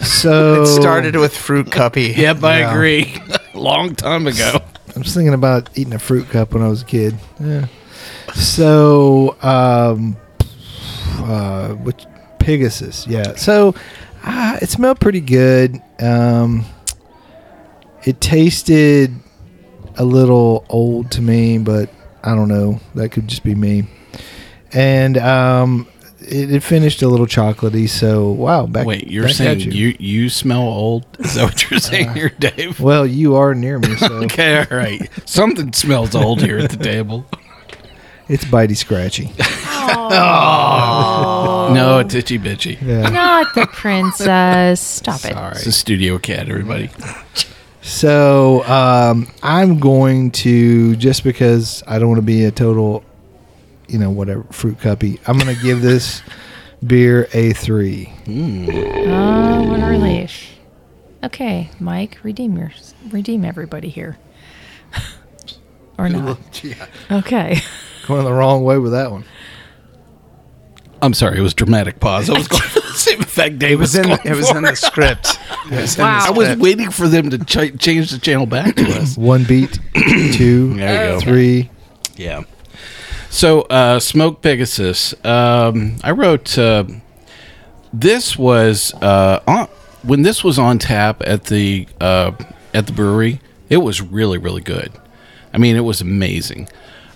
[0.00, 2.16] So It started with fruit cuppy.
[2.16, 2.70] Yep, I Yeah.
[2.72, 3.20] agree.
[3.54, 4.62] Long time ago.
[4.96, 7.18] I was thinking about eating a fruit cup when I was a kid.
[7.38, 7.66] Yeah.
[8.34, 10.16] So, um,
[11.18, 12.04] uh, which
[12.38, 13.06] Pegasus?
[13.06, 13.34] Yeah.
[13.36, 13.74] So,
[14.24, 15.80] uh, it smelled pretty good.
[16.00, 16.64] Um,
[18.04, 19.12] it tasted
[19.96, 21.90] a little old to me, but
[22.22, 22.80] I don't know.
[22.94, 23.84] That could just be me.
[24.72, 25.88] And um,
[26.20, 27.88] it, it finished a little chocolatey.
[27.88, 28.66] So, wow.
[28.66, 29.96] Back, Wait, you're back saying at you.
[29.98, 31.06] you smell old?
[31.18, 32.80] Is that what you're saying here, Dave?
[32.80, 35.08] Well, you are near me, so Okay, all right.
[35.28, 37.26] Something smells old here at the table.
[38.28, 39.32] it's bitey scratchy.
[41.68, 42.80] No, it's itchy bitchy.
[42.80, 43.08] Yeah.
[43.10, 44.80] Not the princess.
[44.80, 45.32] Stop it.
[45.34, 45.52] Sorry.
[45.52, 46.90] It's a studio cat, everybody.
[47.82, 53.04] So um, I'm going to just because I don't want to be a total,
[53.88, 55.20] you know, whatever fruit cuppy.
[55.26, 56.22] I'm going to give this
[56.86, 58.12] beer a three.
[58.26, 60.54] Oh, what a relief.
[61.24, 62.72] Okay, Mike, redeem your
[63.10, 64.18] redeem everybody here.
[65.98, 66.38] or not.
[67.10, 67.60] Okay.
[68.08, 69.24] Going the wrong way with that one.
[71.00, 72.28] I'm sorry, it was dramatic pause.
[72.28, 74.62] I was going for the same effect Dave It was was in it was in
[74.64, 75.38] the script.
[75.70, 76.60] Was in the I was script.
[76.62, 79.16] waiting for them to ch- change the channel back to us.
[79.16, 79.78] One beat,
[80.32, 81.20] two, There you go.
[81.20, 81.70] three.
[82.16, 82.42] Yeah.
[83.30, 85.14] So, uh, Smoke Pegasus.
[85.24, 86.58] Um, I wrote.
[86.58, 86.84] Uh,
[87.92, 89.68] this was uh, on
[90.02, 92.32] when this was on tap at the uh,
[92.74, 93.40] at the brewery.
[93.70, 94.90] It was really really good.
[95.54, 96.68] I mean, it was amazing.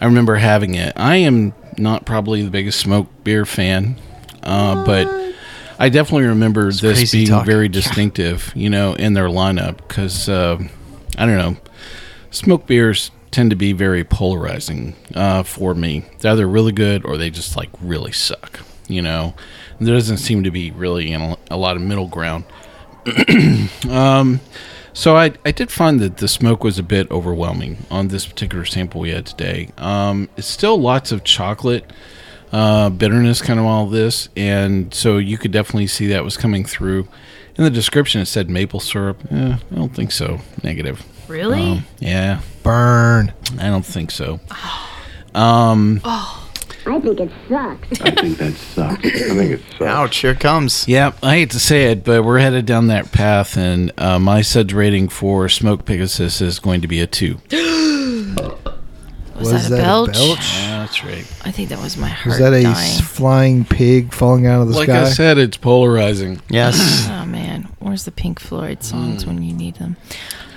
[0.02, 0.92] I remember having it.
[0.96, 3.96] I am not probably the biggest smoke beer fan,
[4.42, 5.08] uh, but
[5.78, 8.52] I definitely remember this being very distinctive.
[8.54, 10.58] You know, in their lineup because uh,
[11.16, 11.56] I don't know
[12.32, 16.04] smoke beers tend to be very polarizing uh, for me.
[16.18, 18.60] They're either really good or they just like really suck.
[18.88, 19.34] You know,
[19.80, 22.44] there doesn't seem to be really a, a lot of middle ground.
[23.88, 24.40] um,
[24.92, 28.64] so I, I did find that the smoke was a bit overwhelming on this particular
[28.64, 29.70] sample we had today.
[29.78, 31.90] Um, it's still lots of chocolate
[32.52, 36.64] uh, bitterness, kind of all this, and so you could definitely see that was coming
[36.64, 37.08] through.
[37.56, 39.18] In the description, it said maple syrup.
[39.30, 40.40] Eh, I don't think so.
[40.62, 41.02] Negative.
[41.28, 41.62] Really?
[41.62, 43.32] Um, yeah, Burn.
[43.58, 44.40] I don't think so.
[45.34, 46.02] Um,
[46.86, 48.00] I think it sucks.
[48.00, 49.04] I think that sucks.
[49.04, 49.80] I think it sucks.
[49.82, 50.16] Ouch!
[50.18, 50.86] Here it comes.
[50.88, 54.42] yeah, I hate to say it, but we're headed down that path, and uh, my
[54.42, 57.38] suds rating for Smoke Pegasus is going to be a two.
[59.34, 60.16] Was, that, a belch?
[60.16, 61.26] Yeah, that's right.
[61.44, 62.74] I think that was my heart Was that a dying.
[62.76, 65.00] s- flying pig falling out of the Like sky?
[65.02, 66.40] I said, it's polarizing.
[66.48, 67.08] Yes.
[67.10, 67.68] oh man.
[67.80, 69.96] Where's the Pink Floyd songs when you need them?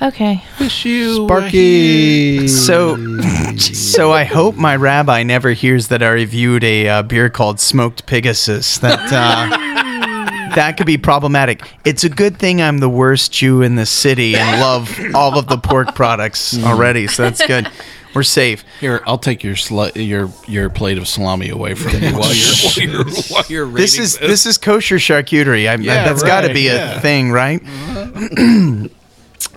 [0.01, 0.43] Okay.
[0.59, 2.47] Wish you Sparky.
[2.47, 2.97] So,
[3.57, 8.05] so I hope my rabbi never hears that I reviewed a uh, beer called Smoked
[8.05, 8.77] Pegasus.
[8.79, 11.61] That uh, that could be problematic.
[11.85, 15.47] It's a good thing I'm the worst Jew in the city and love all of
[15.47, 17.07] the pork products already.
[17.07, 17.69] So that's good.
[18.13, 18.63] We're safe.
[18.79, 22.55] Here, I'll take your sli- your your plate of salami away from you while you're
[22.55, 25.69] while you're, while you're This is this is kosher charcuterie.
[25.69, 26.99] I, Yeah, that's got to right, be a yeah.
[26.99, 27.61] thing, right?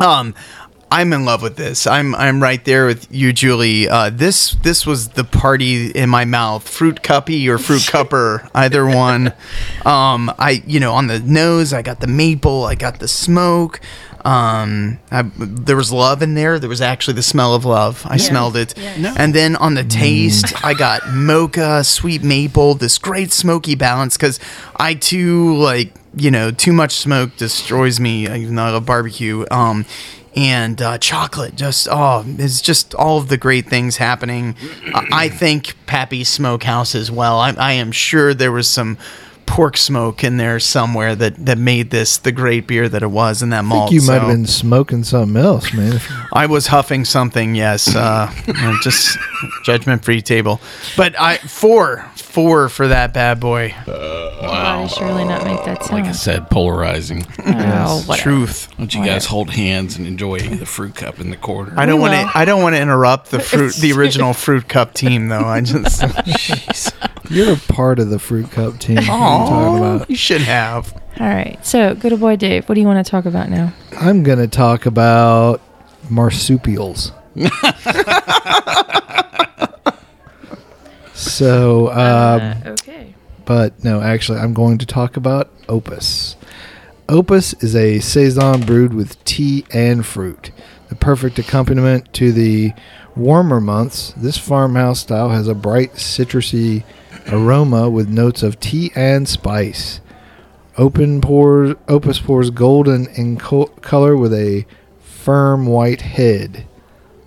[0.00, 0.34] um,
[0.90, 1.86] I'm in love with this.
[1.86, 3.88] I'm I'm right there with you, Julie.
[3.88, 6.66] Uh, this this was the party in my mouth.
[6.66, 9.28] Fruit cuppy or fruit cupper, either one.
[9.84, 13.80] Um, I you know on the nose, I got the maple, I got the smoke.
[14.24, 16.58] Um, I, there was love in there.
[16.58, 18.04] There was actually the smell of love.
[18.06, 18.76] I smelled it.
[18.76, 19.14] Yeah.
[19.16, 24.40] And then on the taste, I got mocha, sweet maple, this great smoky balance because
[24.76, 28.24] I too like you know too much smoke destroys me.
[28.24, 29.44] Even though I love barbecue.
[29.50, 29.86] Um,
[30.36, 34.54] and uh, chocolate, just oh, it's just all of the great things happening.
[34.94, 37.40] I think Pappy Smokehouse as well.
[37.40, 38.98] I, I am sure there was some
[39.58, 43.42] pork smoke in there somewhere that that made this the great beer that it was
[43.42, 46.00] in that I think you might have been smoking something else, man.
[46.32, 47.92] I was huffing something, yes.
[47.92, 49.18] Uh, uh, just
[49.64, 50.60] judgment free table.
[50.96, 53.74] But I four, four for that bad boy.
[53.86, 56.02] Why surely not make that sound?
[56.02, 57.26] like I said, polarizing.
[57.44, 58.22] Oh, whatever.
[58.22, 58.68] Truth.
[58.70, 61.74] Why don't you guys hold hands and enjoy the fruit cup in the corner?
[61.76, 62.38] I don't want to.
[62.38, 65.44] I don't want to interrupt the fruit, the original fruit cup team, though.
[65.44, 66.94] I just.
[67.28, 67.36] Jeez.
[67.36, 68.96] You're a part of the fruit cup team.
[68.96, 70.10] What are you talking about?
[70.10, 70.94] you should have.
[71.20, 71.58] All right.
[71.64, 73.72] So, good old boy Dave, what do you want to talk about now?
[73.92, 75.60] I'm going to talk about
[76.08, 77.12] marsupials.
[81.14, 83.14] so, um, okay.
[83.44, 86.36] but no, actually, I'm going to talk about Opus.
[87.08, 90.50] Opus is a saison brewed with tea and fruit,
[90.88, 92.72] the perfect accompaniment to the
[93.16, 94.12] warmer months.
[94.16, 96.84] This farmhouse style has a bright citrusy
[97.30, 100.00] aroma with notes of tea and spice.
[100.76, 104.64] Open pours, Opus pours golden in co- color with a
[105.00, 106.66] firm white head.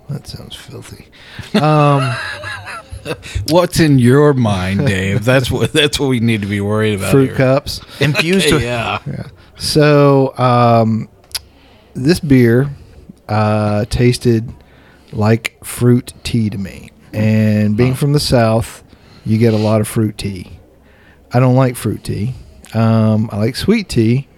[0.08, 1.08] That sounds filthy.
[1.54, 2.14] Um,
[3.48, 5.24] What's in your mind, Dave?
[5.24, 7.10] That's what that's what we need to be worried about.
[7.10, 7.36] fruit here.
[7.36, 7.80] cups.
[8.00, 8.98] Infused with Yeah.
[9.56, 11.08] So, um,
[11.94, 12.70] this beer
[13.28, 14.52] uh, tasted
[15.12, 16.90] like fruit tea to me.
[17.12, 18.82] And being from the South,
[19.24, 20.58] you get a lot of fruit tea.
[21.32, 22.34] I don't like fruit tea.
[22.74, 24.28] Um, I like sweet tea,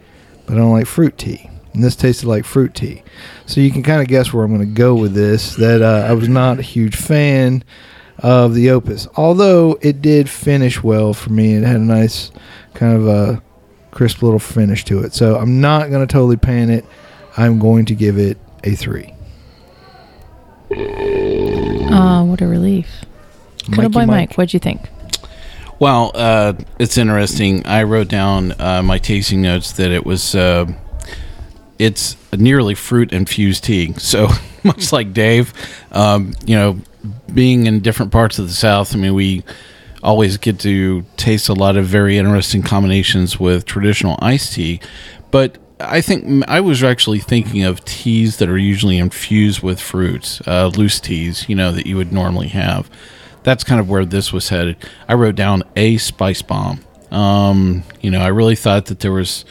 [0.47, 1.51] but I don't like fruit tea.
[1.73, 3.03] And this tasted like fruit tea.
[3.47, 5.57] So you can kind of guess where I'm going to go with this.
[5.57, 7.65] That uh, I was not a huge fan
[8.19, 11.55] of the Opus, although it did finish well for me.
[11.55, 12.31] It had a nice
[12.75, 13.43] kind of a
[13.91, 15.15] crisp little finish to it.
[15.15, 16.85] So I'm not going to totally pan it.
[17.37, 19.13] I'm going to give it a three.
[21.91, 23.05] Ah, what a relief.
[23.71, 24.31] Good old Mikey boy Mike.
[24.31, 24.81] Mike, what'd you think?
[25.79, 27.67] Well, uh, it's interesting.
[27.67, 30.67] I wrote down uh, my tasting notes that it was uh,
[31.79, 33.95] it's a nearly fruit infused tea.
[33.99, 34.29] So
[34.63, 35.53] much like Dave,
[35.93, 36.79] um, you know,
[37.35, 39.45] being in different parts of the South, I mean, we
[40.03, 44.81] always get to taste a lot of very interesting combinations with traditional iced tea.
[45.31, 50.41] But I think I was actually thinking of teas that are usually infused with fruits,
[50.47, 52.89] uh, loose teas, you know, that you would normally have.
[53.45, 54.77] That's kind of where this was headed.
[55.09, 56.81] I wrote down a spice bomb.
[57.11, 59.45] Um, you know, I really thought that there was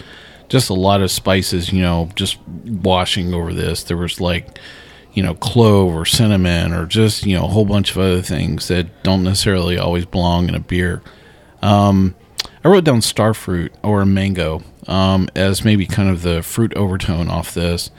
[0.49, 3.83] just a lot of spices, you know, just washing over this.
[3.83, 4.59] There was like,
[5.13, 8.67] you know, clove or cinnamon or just, you know, a whole bunch of other things
[8.67, 11.01] that don't necessarily always belong in a beer.
[11.61, 12.15] Um,
[12.63, 17.29] I wrote down starfruit or a mango um, as maybe kind of the fruit overtone
[17.29, 17.89] off this.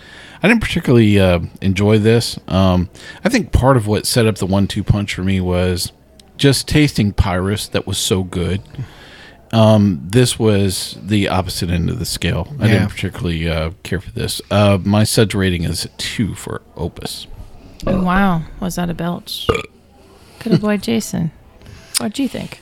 [0.43, 2.39] I didn't particularly uh, enjoy this.
[2.49, 2.91] Um,
[3.25, 5.93] I think part of what set up the one-two punch for me was
[6.37, 8.61] just tasting Pyrus that was so good.
[9.53, 12.49] Um, this was the opposite end of the scale.
[12.61, 12.73] I Yeah.
[12.73, 14.43] didn't particularly uh, care for this.
[14.51, 17.27] Uh, my suds rating is two for Opus.
[17.87, 18.43] Oh, wow.
[18.61, 19.47] Was that a belch?
[20.41, 21.31] Good old boy Jason.
[21.99, 22.61] What'd you think?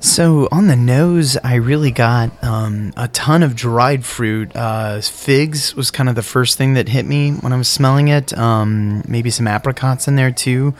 [0.00, 4.54] So on the nose, I really got um, a ton of dried fruit.
[4.54, 8.08] Uh, figs was kind of the first thing that hit me when I was smelling
[8.08, 8.36] it.
[8.36, 10.74] Um, maybe some apricots in there too.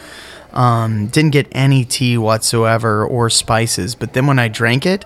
[0.52, 3.94] Um, didn't get any tea whatsoever or spices.
[3.94, 5.04] But then when I drank it,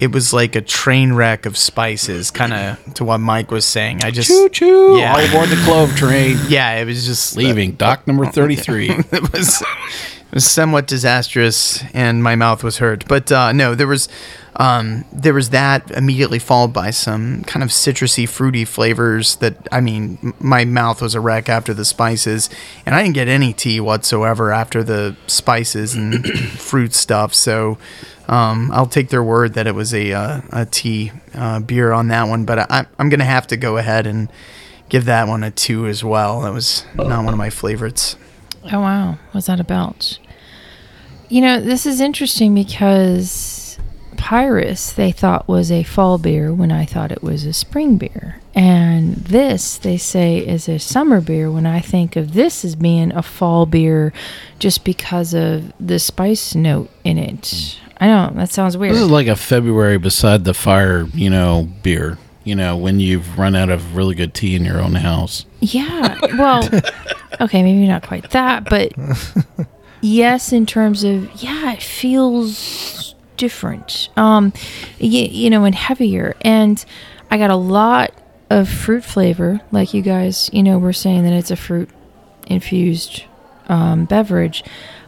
[0.00, 4.02] it was like a train wreck of spices, kind of to what Mike was saying.
[4.02, 4.96] I just Choo choo!
[4.98, 5.14] Yeah.
[5.14, 6.36] All aboard the clove train.
[6.48, 8.90] yeah, it was just Leaving dock number thirty-three.
[9.12, 13.86] it was it was somewhat disastrous and my mouth was hurt but uh, no there
[13.88, 14.08] was
[14.56, 19.80] Um, there was that immediately followed by some kind of citrusy, fruity flavors that, I
[19.80, 22.48] mean, m- my mouth was a wreck after the spices.
[22.86, 26.24] And I didn't get any tea whatsoever after the spices and
[26.70, 27.34] fruit stuff.
[27.34, 27.78] So
[28.28, 32.06] um, I'll take their word that it was a, uh, a tea uh, beer on
[32.14, 32.44] that one.
[32.44, 34.30] But I, I'm going to have to go ahead and
[34.88, 36.42] give that one a two as well.
[36.42, 38.14] That was not one of my favorites.
[38.72, 40.18] Oh wow, was that about?
[41.34, 43.76] You know, this is interesting because
[44.16, 48.40] Pyrus they thought was a fall beer when I thought it was a spring beer.
[48.54, 53.10] And this they say is a summer beer when I think of this as being
[53.10, 54.12] a fall beer
[54.60, 57.80] just because of the spice note in it.
[57.96, 58.94] I don't know, that sounds weird.
[58.94, 62.16] This is like a February beside the fire, you know, beer.
[62.44, 65.46] You know, when you've run out of really good tea in your own house.
[65.60, 66.16] Yeah.
[66.38, 66.68] Well,
[67.40, 68.92] okay, maybe not quite that, but
[70.04, 74.08] yes, in terms of yeah, it feels different.
[74.16, 74.52] Um,
[74.98, 76.84] you, you know, and heavier, and
[77.30, 78.12] I got a lot
[78.50, 81.88] of fruit flavor, like you guys, you know, were saying that it's a fruit
[82.46, 83.24] infused
[83.68, 84.62] um, beverage.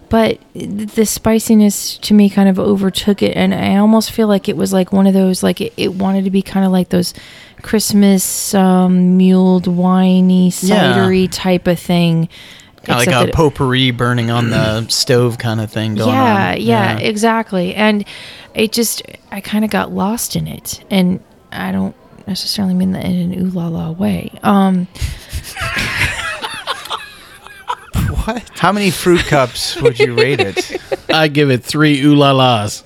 [0.09, 4.56] But the spiciness to me kind of overtook it, and I almost feel like it
[4.56, 7.12] was like one of those, like it, it wanted to be kind of like those
[7.62, 10.94] Christmas um, muled, winey, Yeah.
[10.96, 12.28] cidery type of thing.
[12.87, 16.61] Kinda like a that- potpourri burning on the stove kind of thing going yeah, on.
[16.61, 17.75] yeah, exactly.
[17.75, 18.05] And
[18.55, 21.20] it just, I kind of got lost in it, and
[21.53, 21.94] I don't
[22.27, 24.31] necessarily mean that in an ooh la la way.
[24.42, 24.87] Um,
[28.25, 28.49] What?
[28.59, 30.81] How many fruit cups would you rate it?
[31.09, 32.85] I give it three ooh la las.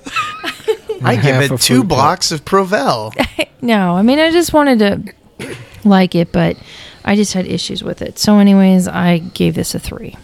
[1.03, 1.87] I give it two fruit cup.
[1.89, 3.13] blocks of Provel.
[3.61, 5.47] no, I mean, I just wanted to
[5.87, 6.57] like it, but
[7.03, 8.19] I just had issues with it.
[8.19, 10.15] So, anyways, I gave this a three.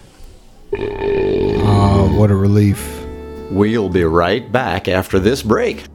[0.74, 3.06] Oh, what a relief.
[3.50, 5.86] We'll be right back after this break.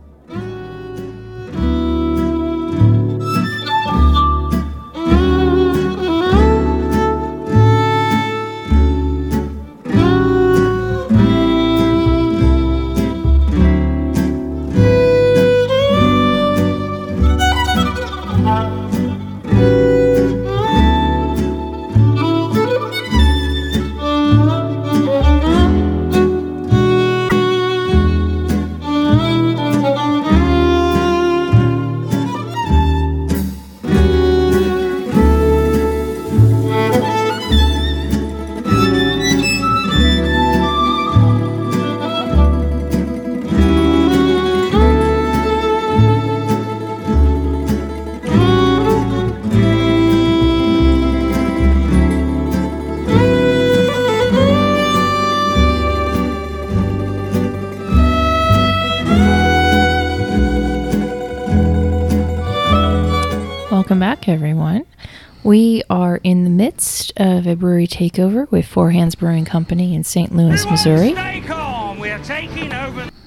[67.52, 70.34] Midst of a brewery takeover with Four Hands Brewing Company in St.
[70.34, 71.12] Louis, Missouri.
[71.12, 71.98] Stay calm.
[71.98, 73.08] We're taking over.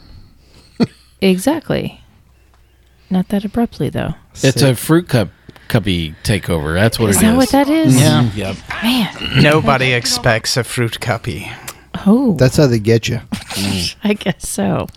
[1.21, 2.01] Exactly.
[3.09, 4.13] Not that abruptly, though.
[4.43, 5.29] It's a fruit cup
[5.69, 6.75] cuppy takeover.
[6.75, 7.37] That's what Is it that is.
[7.37, 7.99] what that is?
[7.99, 8.23] Yeah.
[8.23, 8.37] Mm-hmm.
[8.37, 8.57] Yep.
[8.83, 9.41] Man.
[9.41, 11.51] Nobody expects a fruit cuppy.
[12.05, 12.35] Oh.
[12.35, 13.21] That's how they get you.
[14.03, 14.87] I guess so.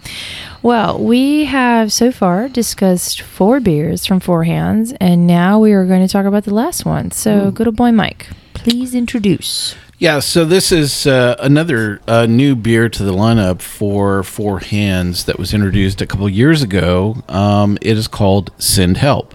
[0.62, 5.86] Well, we have so far discussed four beers from Four Hands, and now we are
[5.86, 7.10] going to talk about the last one.
[7.12, 7.50] So, hmm.
[7.50, 8.28] good old boy Mike,
[8.68, 9.74] please introduce.
[9.98, 15.24] Yeah, so this is uh, another uh, new beer to the lineup for Four Hands
[15.24, 17.16] that was introduced a couple years ago.
[17.28, 19.34] Um, it is called Send Help.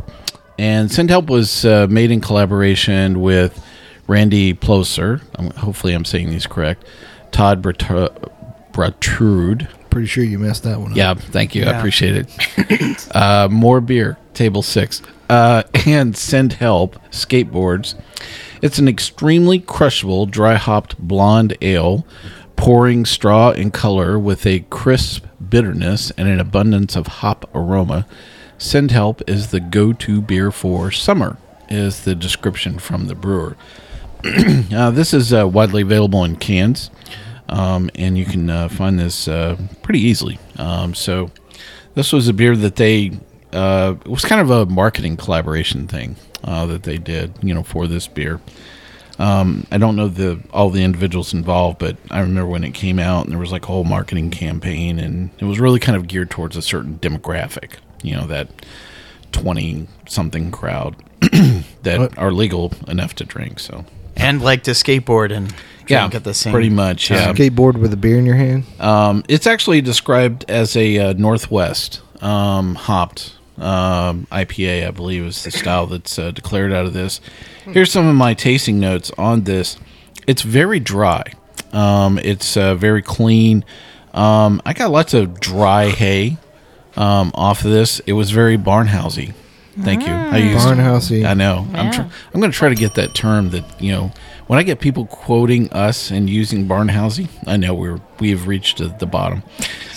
[0.59, 3.65] And Send Help was uh, made in collaboration with
[4.07, 5.21] Randy Ploser.
[5.37, 6.85] Um, hopefully, I'm saying these correct.
[7.31, 8.31] Todd Bratru-
[8.71, 9.67] Bratrude.
[9.89, 10.97] Pretty sure you messed that one up.
[10.97, 11.65] Yeah, thank you.
[11.65, 13.07] I appreciate it.
[13.15, 15.01] uh, more beer, table six.
[15.27, 17.95] Uh, and Send Help Skateboards.
[18.63, 22.07] It's an extremely crushable, dry hopped blonde ale,
[22.55, 28.07] pouring straw in color with a crisp bitterness and an abundance of hop aroma.
[28.57, 31.35] Send Help is the go to beer for summer,
[31.67, 33.57] is the description from the brewer.
[34.73, 36.89] uh, this is uh, widely available in cans,
[37.49, 40.39] um, and you can uh, find this uh, pretty easily.
[40.57, 41.31] Um, so,
[41.95, 43.11] this was a beer that they
[43.53, 47.63] uh, it was kind of a marketing collaboration thing uh, that they did, you know,
[47.63, 48.39] for this beer.
[49.19, 52.97] Um, I don't know the all the individuals involved, but I remember when it came
[52.97, 56.07] out, and there was like a whole marketing campaign, and it was really kind of
[56.07, 58.47] geared towards a certain demographic, you know, that
[59.31, 60.95] twenty something crowd
[61.83, 62.17] that What?
[62.17, 63.59] are legal enough to drink.
[63.59, 63.85] So
[64.15, 65.53] And like to skateboard and
[65.87, 67.11] yeah, drink at the same pretty much.
[67.11, 68.63] Yeah, Skateboard with a beer in your hand.
[68.79, 75.43] um, it's actually described as a uh, Northwest um, hopped um, IPA, I believe, is
[75.43, 77.21] the style that's uh, declared out of this.
[77.65, 79.77] Here's some of my tasting notes on this.
[80.27, 81.33] It's very dry.
[81.71, 83.63] Um, it's uh, very clean.
[84.13, 86.37] Um, I got lots of dry hay
[86.95, 87.99] um, off of this.
[88.01, 89.33] It was very barnhousey.
[89.81, 90.13] Thank you.
[90.13, 91.25] I used Barnhousey.
[91.25, 91.67] I know.
[91.73, 94.11] I'm tr- I'm going to try to get that term that you know
[94.47, 97.29] when I get people quoting us and using barnhousey.
[97.47, 99.43] I know we're we have reached the, the bottom.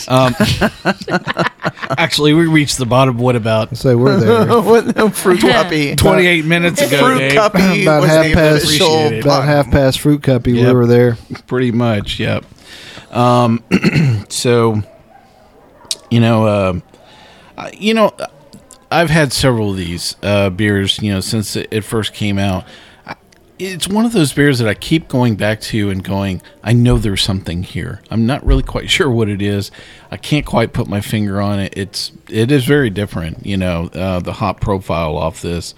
[0.08, 0.34] Um,
[1.98, 3.18] actually, we reached the bottom.
[3.18, 4.46] What about So we're there.
[4.62, 5.96] what fruit cuppy?
[5.96, 6.98] 28 minutes ago?
[6.98, 7.32] Fruit Dave?
[7.32, 9.24] cuppy About was half past- official Appreciate.
[9.24, 10.54] About half past fruit cuppy.
[10.54, 11.16] We were there.
[11.46, 12.44] Pretty much, yep.
[13.10, 13.62] Um,
[14.28, 14.82] so,
[16.10, 16.82] you know, um,
[17.56, 18.12] I- you know,
[18.90, 22.64] I've had several of these uh, beers, you know, since it, it first came out.
[23.58, 26.42] I- It's one of those beers that I keep going back to and going.
[26.62, 28.02] I know there's something here.
[28.10, 29.70] I'm not really quite sure what it is.
[30.10, 31.72] I can't quite put my finger on it.
[31.76, 33.46] It's it is very different.
[33.46, 35.74] You know, uh, the hop profile off this.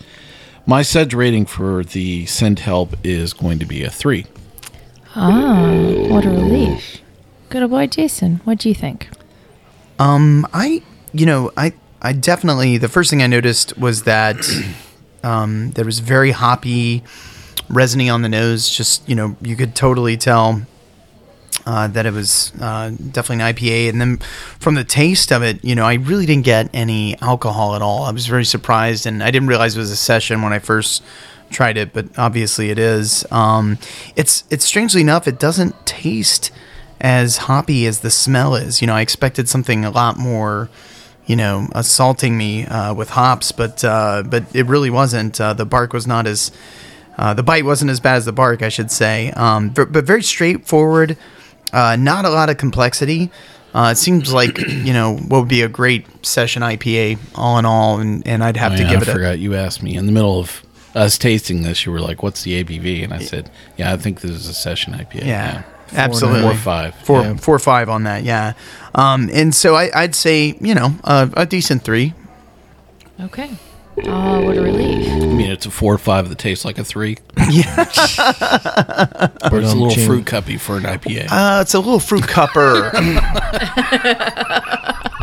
[0.67, 4.27] My sedge rating for the Send Help is going to be a three.
[5.17, 5.73] Ah,
[6.09, 7.01] what a relief.
[7.49, 9.09] Good old boy Jason, what do you think?
[9.99, 10.83] Um, I,
[11.15, 11.73] you know, I,
[12.03, 14.37] I definitely the first thing I noticed was that,
[15.25, 17.03] um, there was very hoppy,
[17.69, 18.69] resiny on the nose.
[18.69, 20.63] Just you know, you could totally tell.
[21.67, 24.17] Uh, that it was uh, definitely an IPA, and then
[24.59, 28.05] from the taste of it, you know, I really didn't get any alcohol at all.
[28.05, 31.03] I was very surprised, and I didn't realize it was a session when I first
[31.51, 33.27] tried it, but obviously it is.
[33.31, 33.79] Um,
[34.17, 36.51] it's it's strangely enough, it doesn't taste
[37.01, 38.81] as hoppy as the smell is.
[38.81, 40.69] You know, I expected something a lot more,
[41.27, 45.41] you know, assaulting me uh, with hops, but uh, but it really wasn't.
[45.41, 46.51] Uh, the bark was not as
[47.19, 49.31] uh, the bite wasn't as bad as the bark, I should say.
[49.33, 51.17] Um, but, but very straightforward.
[51.73, 53.31] Uh, not a lot of complexity.
[53.75, 57.67] Uh, it seems like you know what would be a great session IPA, all in
[57.67, 59.83] all, and, and I'd have Oh, to yeah, give I it a forgot you asked
[59.83, 60.63] me in the middle of
[60.95, 61.85] us tasting this.
[61.85, 64.55] You were like, "What's the ABV?" And I said, "Yeah, I think this is a
[64.55, 66.41] session IPA." Yeah, Four absolutely.
[66.43, 66.95] Four five.
[66.95, 67.37] four Yeah.
[67.37, 68.25] four five on that.
[68.25, 68.55] Yeah,
[68.95, 72.15] um, and so I, I'd say you know uh, a decent three.
[73.21, 73.51] Okay.
[74.07, 75.11] Oh, what a relief.
[75.11, 77.19] I mean, it's a four or five that tastes like a three.
[77.51, 77.75] Yeah.
[77.81, 81.29] or it's a little fruit cuppy for an IPA.
[81.31, 82.91] Uh, it's a little fruit cupper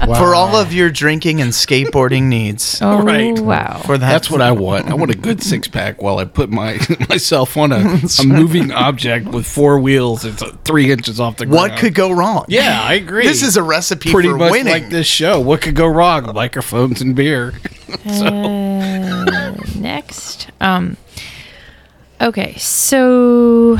[0.08, 0.16] wow.
[0.20, 2.80] for all of your drinking and skateboarding needs.
[2.82, 3.38] Oh, Right.
[3.38, 3.82] wow.
[3.86, 4.88] For that, That's what I want.
[4.90, 8.72] I want a good six pack while I put my myself on a, a moving
[8.72, 10.26] object with four wheels.
[10.26, 11.72] It's three inches off the ground.
[11.72, 12.46] What could go wrong?
[12.48, 13.24] Yeah, I agree.
[13.28, 14.74] This is a recipe pretty for much winning.
[14.74, 15.40] like this show.
[15.40, 16.34] What could go wrong?
[16.34, 17.54] Microphones and beer.
[18.06, 20.50] Uh, next.
[20.62, 20.98] Um,
[22.22, 23.78] okay, so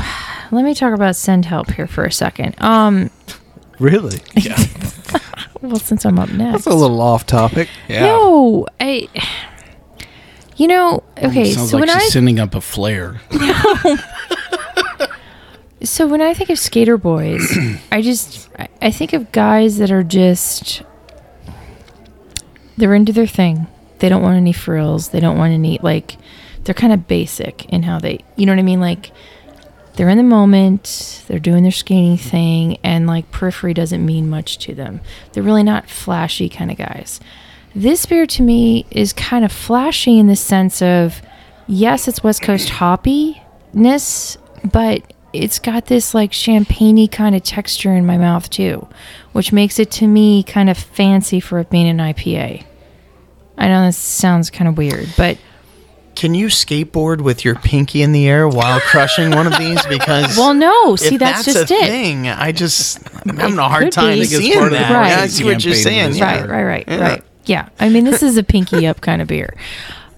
[0.50, 2.54] let me talk about send help here for a second.
[2.62, 3.10] Um,
[3.78, 4.20] Really?
[4.34, 4.58] Yeah.
[5.60, 6.64] well, since I'm up next.
[6.64, 7.68] That's a little off topic.
[7.88, 8.00] Yeah.
[8.06, 9.08] No, I.
[10.56, 11.52] You know, okay.
[11.52, 13.20] Sounds so like when she's I sending up a flare.
[15.82, 17.42] so when I think of skater boys,
[17.92, 20.82] I just I, I think of guys that are just
[22.78, 23.66] they're into their thing.
[23.98, 25.10] They don't want any frills.
[25.10, 26.16] They don't want any like
[26.64, 29.12] they're kind of basic in how they you know what I mean like
[29.96, 34.58] they're in the moment, they're doing their skating thing and like periphery doesn't mean much
[34.58, 35.00] to them.
[35.32, 37.18] They're really not flashy kind of guys.
[37.74, 41.22] This beer to me is kind of flashy in the sense of
[41.66, 44.36] yes, it's West Coast hoppiness,
[44.70, 48.86] but it's got this like champagne kind of texture in my mouth too,
[49.32, 52.64] which makes it to me kind of fancy for it being an IPA.
[53.58, 55.38] I know this sounds kind of weird, but
[56.14, 59.84] Can you skateboard with your pinky in the air while crushing one of these?
[59.86, 60.96] Because well, no.
[60.96, 61.86] See, that's, just a it.
[61.86, 64.22] thing, I just I'm having a hard time be.
[64.22, 64.92] I think seeing that.
[64.92, 65.08] Right.
[65.10, 66.14] Yeah, I see what you're saying.
[66.14, 66.40] Yeah.
[66.40, 67.00] Right, right, right, Yeah.
[67.00, 67.22] right.
[67.46, 67.68] Yeah.
[67.78, 69.54] I mean, this is a pinky up kind of beer.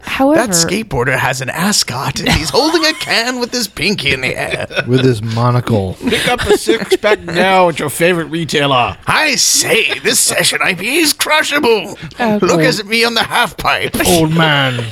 [0.01, 4.20] However, That skateboarder has an ascot, and he's holding a can with his pinky in
[4.20, 4.66] the air.
[4.86, 5.94] With his monocle.
[6.09, 8.96] Pick up a six pack now at your favorite retailer.
[9.07, 11.99] I say, this session IPA is crushable.
[12.20, 12.66] Oh, Look boy.
[12.68, 13.96] at me on the half pipe.
[14.07, 14.84] Old man.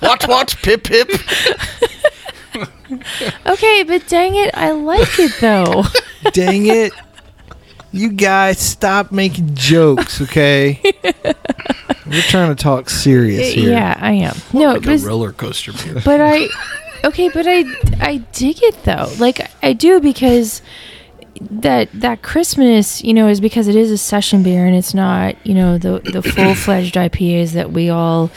[0.00, 1.10] what, what, pip, pip.
[3.46, 5.84] okay, but dang it, I like it though.
[6.32, 6.92] Dang it.
[7.92, 10.80] You guys stop making jokes, okay?
[12.06, 13.70] We're trying to talk serious here.
[13.70, 14.36] yeah, I am.
[14.52, 16.00] No, Like but, a roller coaster beer.
[16.04, 16.48] but I,
[17.04, 17.64] okay, but I,
[18.00, 19.10] I dig it though.
[19.18, 20.62] Like I do because
[21.40, 25.34] that that Christmas, you know, is because it is a session beer and it's not,
[25.46, 28.30] you know, the the full fledged IPAs that we all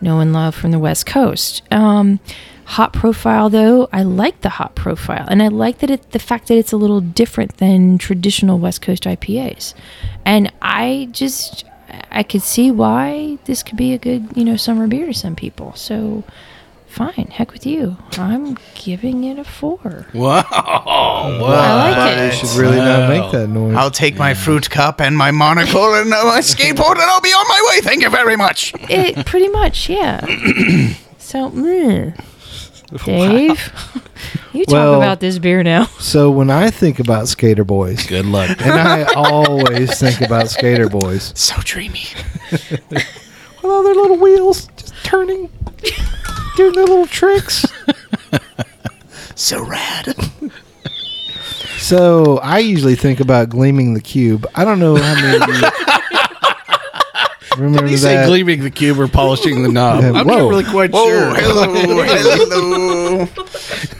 [0.00, 1.62] know and love from the West Coast.
[1.70, 2.20] Um,
[2.68, 6.48] hop profile though, I like the hop profile, and I like that it the fact
[6.48, 9.74] that it's a little different than traditional West Coast IPAs,
[10.24, 11.64] and I just
[12.10, 15.34] I could see why this could be a good, you know, summer beer to some
[15.34, 15.72] people.
[15.74, 16.24] So,
[16.86, 17.96] fine, heck with you.
[18.18, 20.06] I'm giving it a four.
[20.12, 20.44] Wow.
[20.50, 22.34] I like it You it.
[22.34, 23.76] should really not make that noise.
[23.76, 27.48] I'll take my fruit cup and my monocle and my skateboard, and I'll be on
[27.48, 27.80] my way.
[27.80, 28.74] Thank you very much.
[28.90, 30.20] It pretty much, yeah.
[31.18, 32.24] so, mm.
[33.04, 33.72] Dave,
[34.52, 35.84] you talk Well- about this beer now.
[35.98, 38.50] so when I think about Skater Boys, Good luck.
[38.62, 42.04] and I always think about Skater Boys, So dreamy.
[42.50, 45.50] with all their little wheels just turning,
[46.56, 47.66] doing their little tricks.
[49.34, 50.14] So rad.
[51.78, 54.46] So I usually think about gleaming the cube.
[54.54, 55.62] I don't know how many.
[57.58, 58.26] Of you remember Did he say that?
[58.26, 60.02] gleaming the cube or polishing the knob?
[60.02, 60.38] Yeah, I'm whoa.
[60.38, 61.34] not really quite Whoa, sure.
[61.34, 63.26] hello,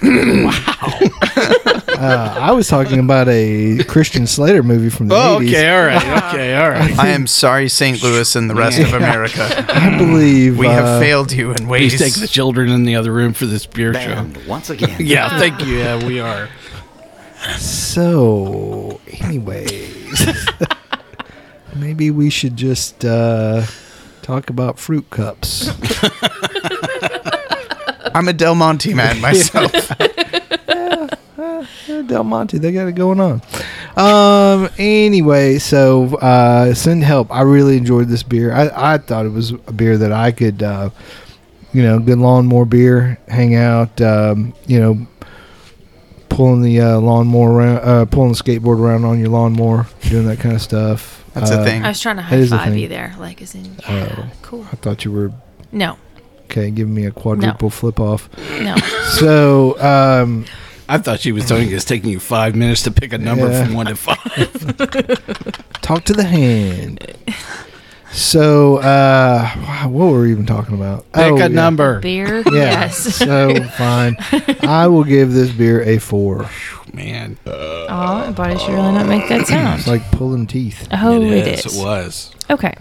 [0.01, 0.49] hello.
[1.99, 5.49] Uh, I was talking about a Christian Slater movie from the Oh, 80s.
[5.49, 6.97] okay, all right, okay, all right.
[6.97, 8.01] I am sorry, St.
[8.05, 9.49] Louis and the rest of America.
[9.69, 11.97] I believe We have uh, failed you in ways.
[11.97, 14.43] Please take the children in the other room for this beer Banned show.
[14.49, 14.97] once again.
[15.05, 15.77] Yeah, thank you.
[15.79, 16.49] Yeah, we are.
[17.57, 20.25] So, anyways,
[21.79, 23.65] maybe we should just uh,
[24.23, 25.71] talk about fruit cups.
[28.15, 29.73] I'm a Del Monte man myself.
[32.07, 33.43] Del Monte, they got it going on.
[33.97, 34.69] Um.
[34.79, 37.33] Anyway, so uh, send help.
[37.33, 38.53] I really enjoyed this beer.
[38.53, 40.91] I, I thought it was a beer that I could, uh,
[41.73, 44.01] you know, good lawnmower beer, hang out.
[44.01, 45.07] Um, you know,
[46.29, 50.39] pulling the uh, lawnmower around, uh, pulling the skateboard around on your lawnmower, doing that
[50.39, 51.18] kind of stuff.
[51.35, 51.85] That's Uh, a thing.
[51.85, 54.25] I was trying to That high is five you there, like as in, yeah, Oh.
[54.43, 54.67] cool.
[54.73, 55.33] I thought you were
[55.73, 55.97] No,
[56.45, 58.29] okay, giving me a quadruple flip off.
[58.61, 58.75] no.
[59.19, 60.45] So, um,
[60.89, 63.51] I thought she was telling you it's taking you five minutes to pick a number
[63.51, 63.65] Yeah.
[63.65, 64.19] from one to five.
[65.83, 67.07] talk to the hand.
[68.13, 69.49] So, uh,
[69.87, 71.11] what were we even talking about?
[71.13, 71.49] Pick Oh, a yeah.
[71.49, 72.01] number.
[72.01, 72.53] Beer, Yeah.
[72.53, 72.97] yes.
[73.17, 74.17] so fine.
[74.63, 76.49] I will give this beer a four.
[76.93, 79.79] Man, Oh, but I should really not make that sound.
[79.81, 80.89] It's like pulling teeth.
[80.91, 81.67] Oh, it it is.
[81.67, 81.77] is.
[81.79, 82.35] It was.
[82.51, 82.75] Okay.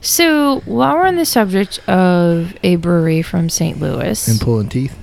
[0.00, 3.80] So while we're on the subject of a brewery from St.
[3.80, 4.94] Louis, And pulling teeth.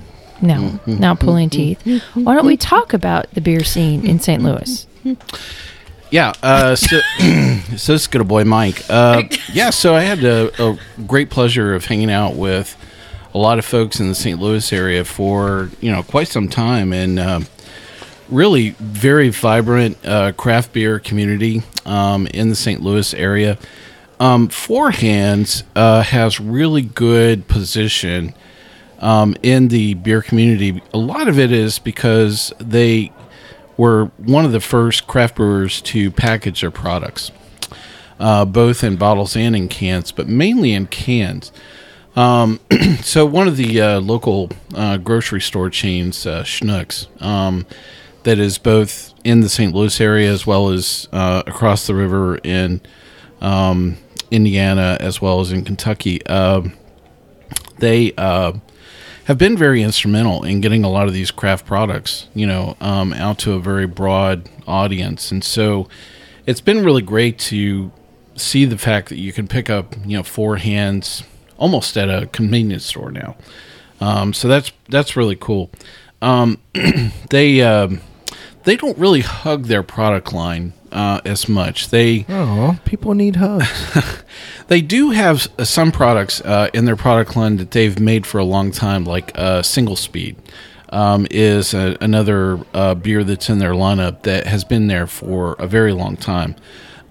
[0.42, 1.80] no, not pulling teeth,
[2.14, 4.42] why don't we talk about the beer scene in St.
[4.42, 4.86] Louis?
[6.12, 6.34] Yeah.
[6.42, 7.24] Uh, so, so
[7.72, 8.82] this is good boy Mike.
[8.88, 9.70] Uh, yeah.
[9.70, 12.76] So I had a, a great pleasure of hanging out with
[13.34, 14.38] a lot of folks in the St.
[14.38, 17.46] Louis area for you know quite some time, and um,
[18.28, 22.82] really very vibrant uh, craft beer community um, in the St.
[22.82, 23.56] Louis area.
[24.20, 28.34] Um, Four Hands uh, has really good position
[28.98, 30.82] um, in the beer community.
[30.92, 33.12] A lot of it is because they
[33.82, 37.32] were one of the first craft brewers to package their products,
[38.20, 41.50] uh, both in bottles and in cans, but mainly in cans.
[42.14, 42.60] Um,
[43.00, 47.66] so one of the uh, local uh, grocery store chains, uh, Schnucks, um,
[48.22, 49.74] that is both in the St.
[49.74, 52.80] Louis area as well as uh, across the river in
[53.40, 53.96] um,
[54.30, 56.24] Indiana as well as in Kentucky.
[56.24, 56.68] Uh,
[57.78, 58.52] they uh,
[59.24, 63.12] have been very instrumental in getting a lot of these craft products, you know, um,
[63.12, 65.30] out to a very broad audience.
[65.30, 65.88] And so
[66.46, 67.92] it's been really great to
[68.34, 71.22] see the fact that you can pick up, you know, four hands
[71.56, 73.36] almost at a convenience store now.
[74.00, 75.70] Um, so that's that's really cool.
[76.20, 76.58] Um,
[77.30, 78.00] they um,
[78.64, 81.88] they don't really hug their product line uh, as much.
[81.88, 83.66] They Oh, people need hugs.
[84.68, 88.38] they do have s- some products uh, in their product line that they've made for
[88.38, 90.36] a long time, like uh, Single Speed.
[90.90, 95.54] Um, is a, another uh, beer that's in their lineup that has been there for
[95.58, 96.54] a very long time.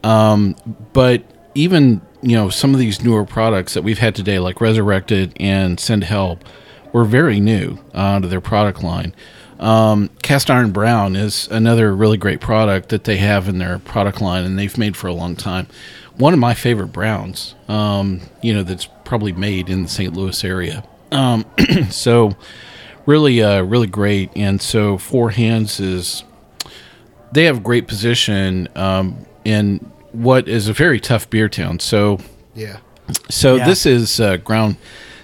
[0.03, 0.55] Um,
[0.93, 1.23] but
[1.55, 5.79] even you know some of these newer products that we've had today, like Resurrected and
[5.79, 6.43] Send Help,
[6.93, 9.15] were very new uh, to their product line.
[9.61, 14.19] Um, Cast Iron Brown is another really great product that they have in their product
[14.19, 15.67] line, and they've made for a long time.
[16.17, 20.13] One of my favorite browns, um, you know, that's probably made in the St.
[20.13, 20.83] Louis area.
[21.11, 21.45] Um,
[21.89, 22.35] so,
[23.05, 24.31] really, uh, really great.
[24.35, 26.23] And so, Four Hands is
[27.31, 29.77] they have great position um, in
[30.11, 31.79] what is a very tough beer town.
[31.79, 32.19] So,
[32.55, 32.77] yeah.
[33.29, 33.65] so Yeah.
[33.67, 34.77] this is uh, ground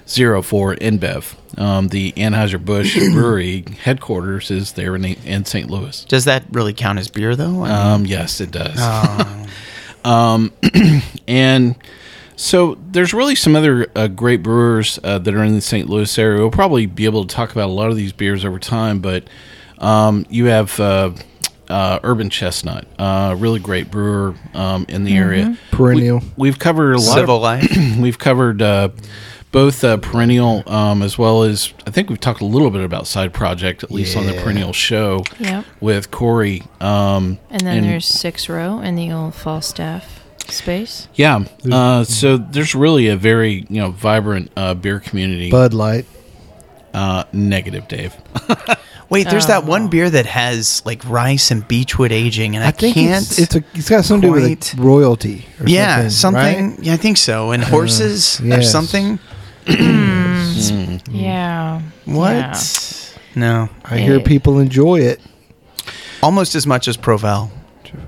[0.07, 1.35] zero for InBev.
[1.57, 5.69] Um, the Anheuser Busch Brewery headquarters is there in, in St.
[5.69, 6.05] Louis.
[6.05, 7.63] Does that really count as beer, though?
[7.63, 8.77] I mean- Um, yes, it does.
[8.79, 9.45] Oh.
[10.09, 10.53] um,
[11.27, 11.75] and
[12.35, 15.89] so there's really some other uh, great brewers uh, that are in the St.
[15.89, 16.39] Louis area.
[16.39, 19.23] We'll probably be able to talk about a lot of these beers over time, but
[19.79, 21.11] um, you have uh,
[21.69, 25.57] uh, Urban Chestnut, uh, really great brewer um, in the area.
[25.71, 26.21] Perennial.
[26.35, 27.75] We, have covered a lot Civil of Life.
[27.99, 28.89] we've covered uh,
[29.57, 33.07] both uh, perennial um, as well as I think we've talked a little bit about
[33.07, 35.65] side project at least on the perennial show Yep.
[35.81, 36.61] with Corey.
[36.79, 41.07] Um, And then there's six row in the old Falstaff space.
[41.15, 41.43] yeah.
[41.71, 45.49] Uh, so there's really a very you know vibrant uh, beer community.
[45.49, 46.05] Bud Light.
[46.93, 48.13] uh, negative, Dave.
[49.09, 49.67] Wait, there's that Oh.
[49.67, 53.23] one beer that has like rice and beechwood aging, and I, I think can't.
[53.25, 55.45] it's, it's a it's got something to do quite- with royalty.
[55.59, 56.43] Or yeah, something.
[56.75, 56.83] something.
[56.85, 57.51] Yeah, I think so.
[57.51, 58.71] And horses or yes.
[58.71, 59.17] something.
[61.11, 61.81] Yeah.
[62.05, 62.33] What?
[62.35, 62.59] Yeah.
[63.35, 63.93] No, Right?
[63.93, 65.19] I hear people enjoy it.
[66.23, 67.51] almost as much as Provel.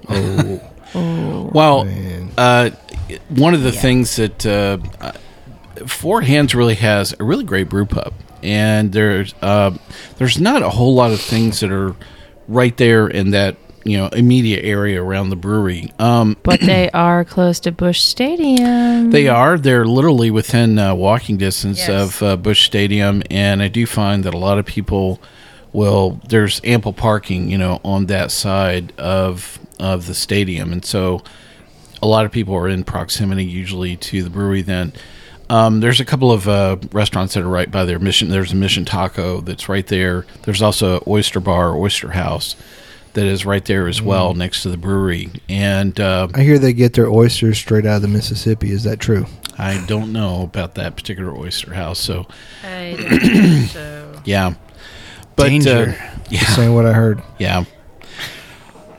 [0.93, 1.87] Well,
[2.37, 2.71] uh,
[3.29, 5.11] one of the things that uh, uh,
[5.85, 9.77] Four Hands really has a really great brew pub, and there's uh,
[10.17, 11.95] there's not a whole lot of things that are
[12.47, 15.91] right there in that you know immediate area around the brewery.
[15.99, 19.11] Um, But they are close to Busch Stadium.
[19.11, 19.57] They are.
[19.57, 21.89] They're literally within uh, walking distance Yes.
[21.89, 25.19] of uh, Busch Stadium, and I do find that a lot of people
[25.73, 26.19] will.
[26.27, 31.23] There's ample parking, you know, on that side of of the stadium, and so
[32.01, 34.61] a lot of people are in proximity usually to the brewery.
[34.61, 34.93] Then
[35.49, 38.29] um, there's a couple of uh, restaurants that are right by their mission.
[38.29, 40.25] There's a Mission Taco that's right there.
[40.43, 42.55] There's also Oyster Bar, Oyster House.
[43.19, 46.71] That is right there as well, next to the brewery, and uh, I hear they
[46.71, 48.71] get their oysters straight out of the Mississippi.
[48.71, 49.25] Is that true?
[49.57, 52.27] I don't know about that particular oyster house, so
[52.63, 54.21] I so.
[54.25, 54.53] yeah.
[55.35, 55.97] But Danger.
[55.99, 57.21] Uh, yeah, Saying what I heard.
[57.39, 57.65] yeah.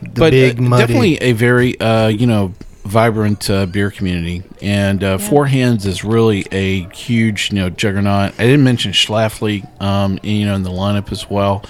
[0.03, 0.81] The but big uh, muddy.
[0.81, 2.53] definitely a very uh, you know
[2.83, 8.33] vibrant uh, beer community, and uh, Four Hands is really a huge you know juggernaut.
[8.39, 11.65] I didn't mention Schlafly, um, in, you know, in the lineup as well.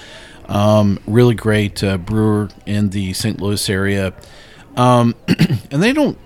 [0.52, 3.40] Um, really great uh, brewer in the St.
[3.40, 4.12] Louis area,
[4.76, 5.14] um,
[5.70, 6.18] and they don't.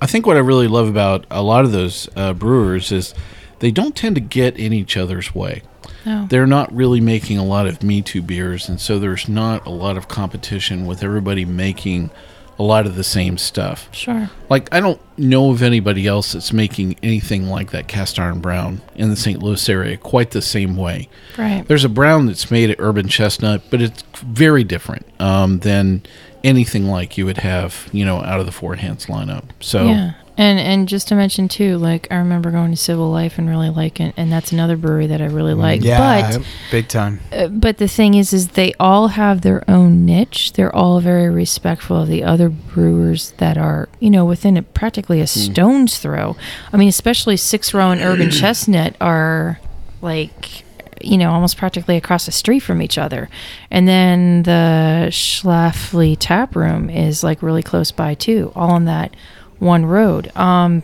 [0.00, 3.14] I think what I really love about a lot of those uh, brewers is
[3.58, 5.62] they don't tend to get in each other's way
[6.04, 6.26] No.
[6.28, 9.70] they're not really making a lot of Me Too beers, and so there's not a
[9.70, 12.10] lot of competition with everybody making
[12.58, 13.88] a lot of the same stuff.
[13.92, 14.30] Sure.
[14.48, 18.80] Like, I don't know of anybody else that's making anything like that cast iron brown
[18.94, 19.42] in the St.
[19.42, 21.08] Louis area quite the same way.
[21.36, 21.66] Right.
[21.66, 26.02] There's a brown that's made at Urban Chestnut, but it's very different um, than
[26.44, 29.44] anything like you would have, you know, out of the Four Hands lineup.
[29.60, 30.12] So, Yeah.
[30.38, 33.70] And and just to mention too, like I remember going to Civil Life and really
[33.70, 35.82] liking, and that's another brewery that I really like.
[35.82, 35.98] Yeah,
[36.36, 37.20] But big time.
[37.32, 41.28] Uh, but the thing is is they all have their own niche they're all very
[41.30, 46.36] respectful of the other brewers that are you know within a, practically a stone's throw
[46.72, 49.58] i mean especially six row and urban chestnut are
[50.02, 50.64] like
[51.02, 53.28] you know almost practically across the street from each other
[53.70, 59.14] and then the schlafly tap room is like really close by too all in that
[59.58, 60.82] one road um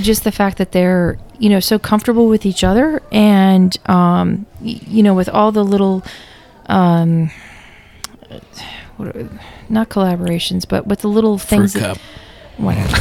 [0.00, 5.02] just the fact that they're you know so comfortable with each other and um you
[5.02, 6.02] know with all the little
[6.66, 7.30] um
[8.96, 9.28] what are,
[9.68, 12.00] not collaborations but with the little things that-.
[12.58, 12.96] Whatever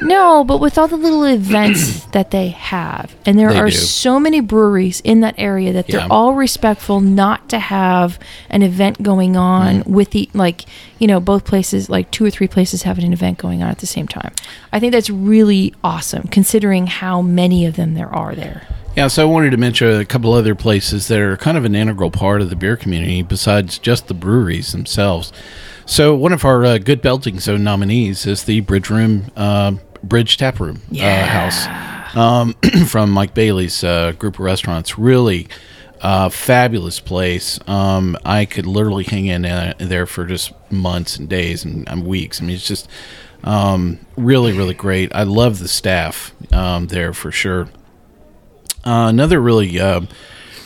[0.00, 3.72] no but with all the little events that they have and there They are do.
[3.72, 8.18] so many breweries in that area that they're all respectful not to have
[8.48, 9.48] an event going on
[9.82, 9.86] Mm.
[9.88, 10.64] with the like
[10.98, 13.78] you know both places like two or three places having an event going on at
[13.78, 14.32] the same time
[14.72, 18.66] i think that's really awesome considering how many of them there are there
[18.96, 21.74] Yeah, so I wanted to mention a couple other places that are kind of an
[21.74, 25.32] integral part of the beer community besides just the breweries themselves.
[25.88, 29.72] So one of our uh, good belting zone nominees is the Bridge Room, uh,
[30.02, 30.82] Bridge Tap Room
[31.22, 31.66] uh, house
[32.14, 32.52] um,
[32.86, 34.98] from Mike Bailey's uh, group of restaurants.
[34.98, 35.48] Really
[36.02, 37.58] uh, fabulous place.
[37.66, 42.06] Um, I could literally hang in uh, there for just months and days and, and
[42.06, 42.42] weeks.
[42.42, 42.86] I mean, it's just
[43.42, 45.10] um, really, really great.
[45.14, 47.62] I love the staff um, there for sure.
[48.84, 50.02] Uh, another really uh,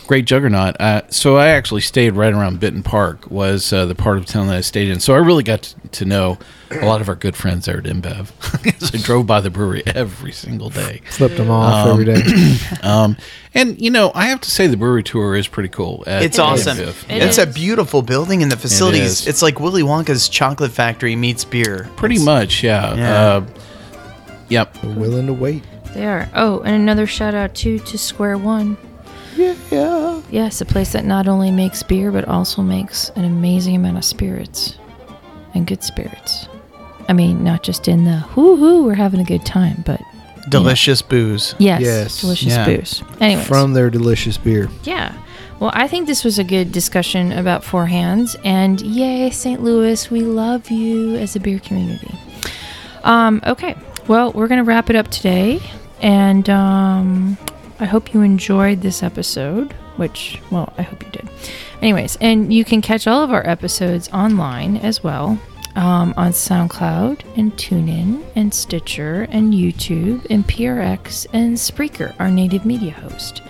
[0.07, 0.77] great juggernaut.
[0.81, 3.31] Uh, so I actually stayed right around Benton Park.
[3.31, 5.01] Was uh, the part of town that I stayed in.
[5.01, 6.39] So I really got to, to know
[6.71, 8.81] a lot of our good friends there at InBev.
[8.81, 11.03] so I drove by the brewery every single day.
[11.11, 12.57] Flipped them off Um, every day.
[12.83, 13.17] Um,
[13.55, 16.03] and you know, I have to say the brewery tour is pretty cool.
[16.07, 16.79] It's awesome.
[16.79, 19.21] It it's a beautiful building, and the facilities.
[19.23, 19.27] is.
[19.29, 21.89] it's like Willy Wonka's chocolate factory meets beer.
[21.97, 22.95] Pretty It's- much, yeah.
[22.95, 23.21] Yeah.
[23.21, 23.47] Uh,
[24.49, 24.83] yep.
[24.83, 25.63] We're willing to wait.
[25.95, 28.77] they are oh and another shout out too to square one
[29.71, 30.21] Yeah.
[30.31, 34.05] Yes, a place that not only makes beer but also makes an amazing amount of
[34.05, 34.77] spirits
[35.55, 36.49] and good spirits.
[37.09, 40.01] I mean, not just in the hoo hoo, we're having a good time, but
[40.49, 41.55] Delicious booze.
[41.59, 42.21] yes, Yes.
[42.21, 42.65] delicious Yeah.
[42.67, 43.03] booze.
[43.21, 44.69] Anyways, From their delicious beer.
[44.85, 45.13] yeah.
[45.61, 49.63] Well, I think this was a good discussion about Four Hands, and yay, St.
[49.63, 52.13] Louis, we love you as a beer community.
[53.05, 53.77] Um, okay,
[54.09, 55.61] well, we're gonna wrap it up today,
[56.01, 57.39] and um,
[57.83, 59.73] I hope you enjoyed this episode.
[59.97, 61.29] Which, well, I hope you did.
[61.83, 65.37] Anyways, and you can catch all of our episodes online as well
[65.75, 72.65] um, on SoundCloud and TuneIn and Stitcher and YouTube and PRX and Spreaker, our native
[72.65, 73.43] media host.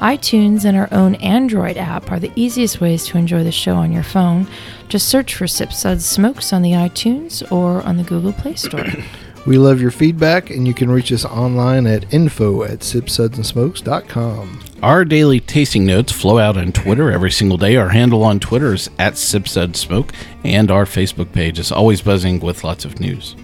[0.00, 3.90] iTunes and our own Android app are the easiest ways to enjoy the show on
[3.90, 4.46] your phone.
[4.88, 8.84] Just search for Sip Suds Smokes on the iTunes or on the Google Play Store.
[9.44, 14.60] We love your feedback, and you can reach us online at info at sipsudsandsmokes.com.
[14.82, 17.76] Our daily tasting notes flow out on Twitter every single day.
[17.76, 20.12] Our handle on Twitter is at SipSudSmoke,
[20.44, 23.34] and our Facebook page is always buzzing with lots of news.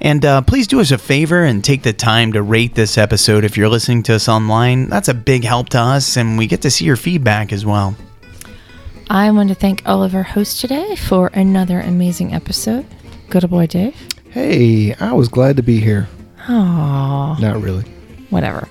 [0.00, 3.44] And uh, please do us a favor and take the time to rate this episode
[3.44, 4.88] if you're listening to us online.
[4.88, 7.96] That's a big help to us, and we get to see your feedback as well.
[9.10, 12.86] I want to thank all of our hosts today for another amazing episode.
[13.28, 13.96] Good boy, Dave.
[14.32, 16.08] Hey, I was glad to be here.
[16.46, 17.38] Aww.
[17.38, 17.84] Not really.
[18.30, 18.66] Whatever.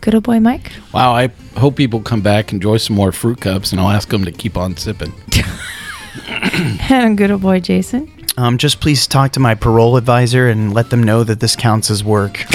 [0.00, 0.72] Good old boy, Mike.
[0.92, 4.24] Wow, I hope people come back, enjoy some more fruit cups, and I'll ask them
[4.24, 5.12] to keep on sipping.
[6.90, 8.12] and good old boy, Jason.
[8.36, 11.90] Um, just please talk to my parole advisor and let them know that this counts
[11.90, 12.44] as work.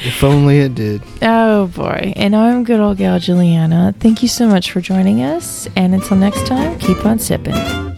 [0.00, 1.02] If only it did.
[1.20, 2.12] Oh boy.
[2.16, 3.94] And I'm good old gal Juliana.
[4.00, 5.68] Thank you so much for joining us.
[5.76, 7.97] And until next time, keep on sipping.